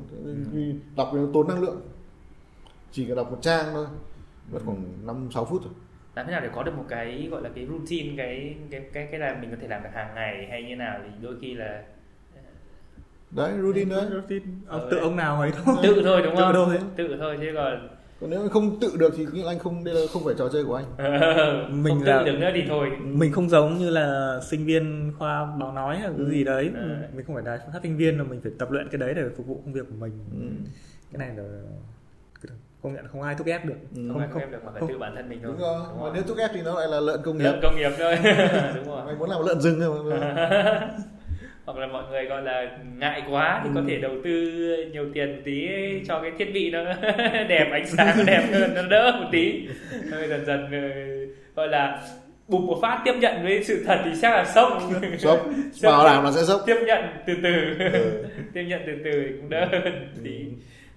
[0.53, 0.59] Ừ.
[0.95, 1.81] Đọc nó tốn năng lượng.
[2.91, 3.85] Chỉ cần đọc một trang thôi
[4.51, 5.73] mất khoảng năm sáu phút rồi
[6.15, 9.07] làm thế nào để có được một cái gọi là cái routine cái cái cái
[9.11, 11.53] cái là mình có thể làm được hàng ngày hay như nào thì đôi khi
[11.53, 11.83] là
[13.31, 14.05] đấy routine đấy.
[14.11, 14.45] Routine.
[14.67, 16.21] Ông- Ờ, tự ông nào ấy thôi tự thôi.
[16.23, 16.53] đúng Tự không?
[16.53, 16.77] thôi.
[16.97, 17.87] tự thôi chứ còn
[18.21, 20.49] còn nếu không tự được thì nghĩa là anh không đây là không phải trò
[20.53, 20.85] chơi của anh.
[21.69, 22.89] Mình Mình không là- tự được nữa thì thôi.
[23.01, 26.71] mình không giống như là sinh viên khoa báo nói hay cái gì đấy.
[26.75, 26.89] Ừ.
[27.15, 29.23] mình không phải là phát thanh viên mà mình phải tập luyện cái đấy để
[29.37, 30.11] phục vụ công việc của mình.
[30.31, 30.47] Ừ.
[31.13, 31.43] cái này là
[32.83, 33.73] công nhận không ai thúc ép được.
[33.95, 34.09] Ừ.
[34.11, 34.89] không ai em được mà phải không.
[34.89, 35.51] tự bản thân mình thôi.
[35.51, 35.79] Đúng rồi.
[36.01, 37.43] Mà nếu thúc ép thì nó lại là lợn công nghiệp.
[37.43, 38.15] Lợn công nghiệp thôi.
[38.75, 39.05] Đúng rồi.
[39.05, 40.19] Mày muốn làm lợn rừng thôi.
[41.73, 44.31] Hoặc là mọi người gọi là ngại quá thì có thể đầu tư
[44.91, 45.67] nhiều tiền tí
[46.07, 46.83] cho cái thiết bị nó
[47.49, 49.67] đẹp ánh sáng nó đẹp hơn nó đỡ một tí.
[50.11, 50.89] Rồi dần dần ờ,
[51.55, 52.01] gọi là
[52.47, 54.81] bùng một phát tiếp nhận với sự thật thì chắc là sốc.
[55.17, 55.45] Sốc.
[55.83, 56.61] Bảo đảm là sẽ sốc.
[56.65, 57.77] Tiếp nhận từ từ.
[57.93, 58.25] Ừ.
[58.53, 60.45] tiếp nhận từ từ thì cũng đỡ hơn tí.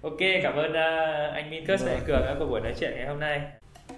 [0.01, 2.91] Ok cảm ơn ờ, anh Minh Cus và anh Cường đã có buổi nói chuyện
[2.95, 3.41] ngày hôm nay.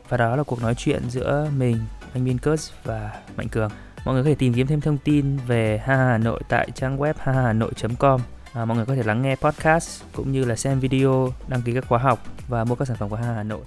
[0.09, 1.77] Và đó là cuộc nói chuyện giữa mình,
[2.13, 3.69] anh Minkus và Mạnh Cường.
[4.05, 6.97] Mọi người có thể tìm kiếm thêm thông tin về Ha Hà Nội tại trang
[6.97, 8.21] web hahahanoi.com.
[8.53, 11.73] À, mọi người có thể lắng nghe podcast cũng như là xem video, đăng ký
[11.73, 13.61] các khóa học và mua các sản phẩm của Ha Hà Nội.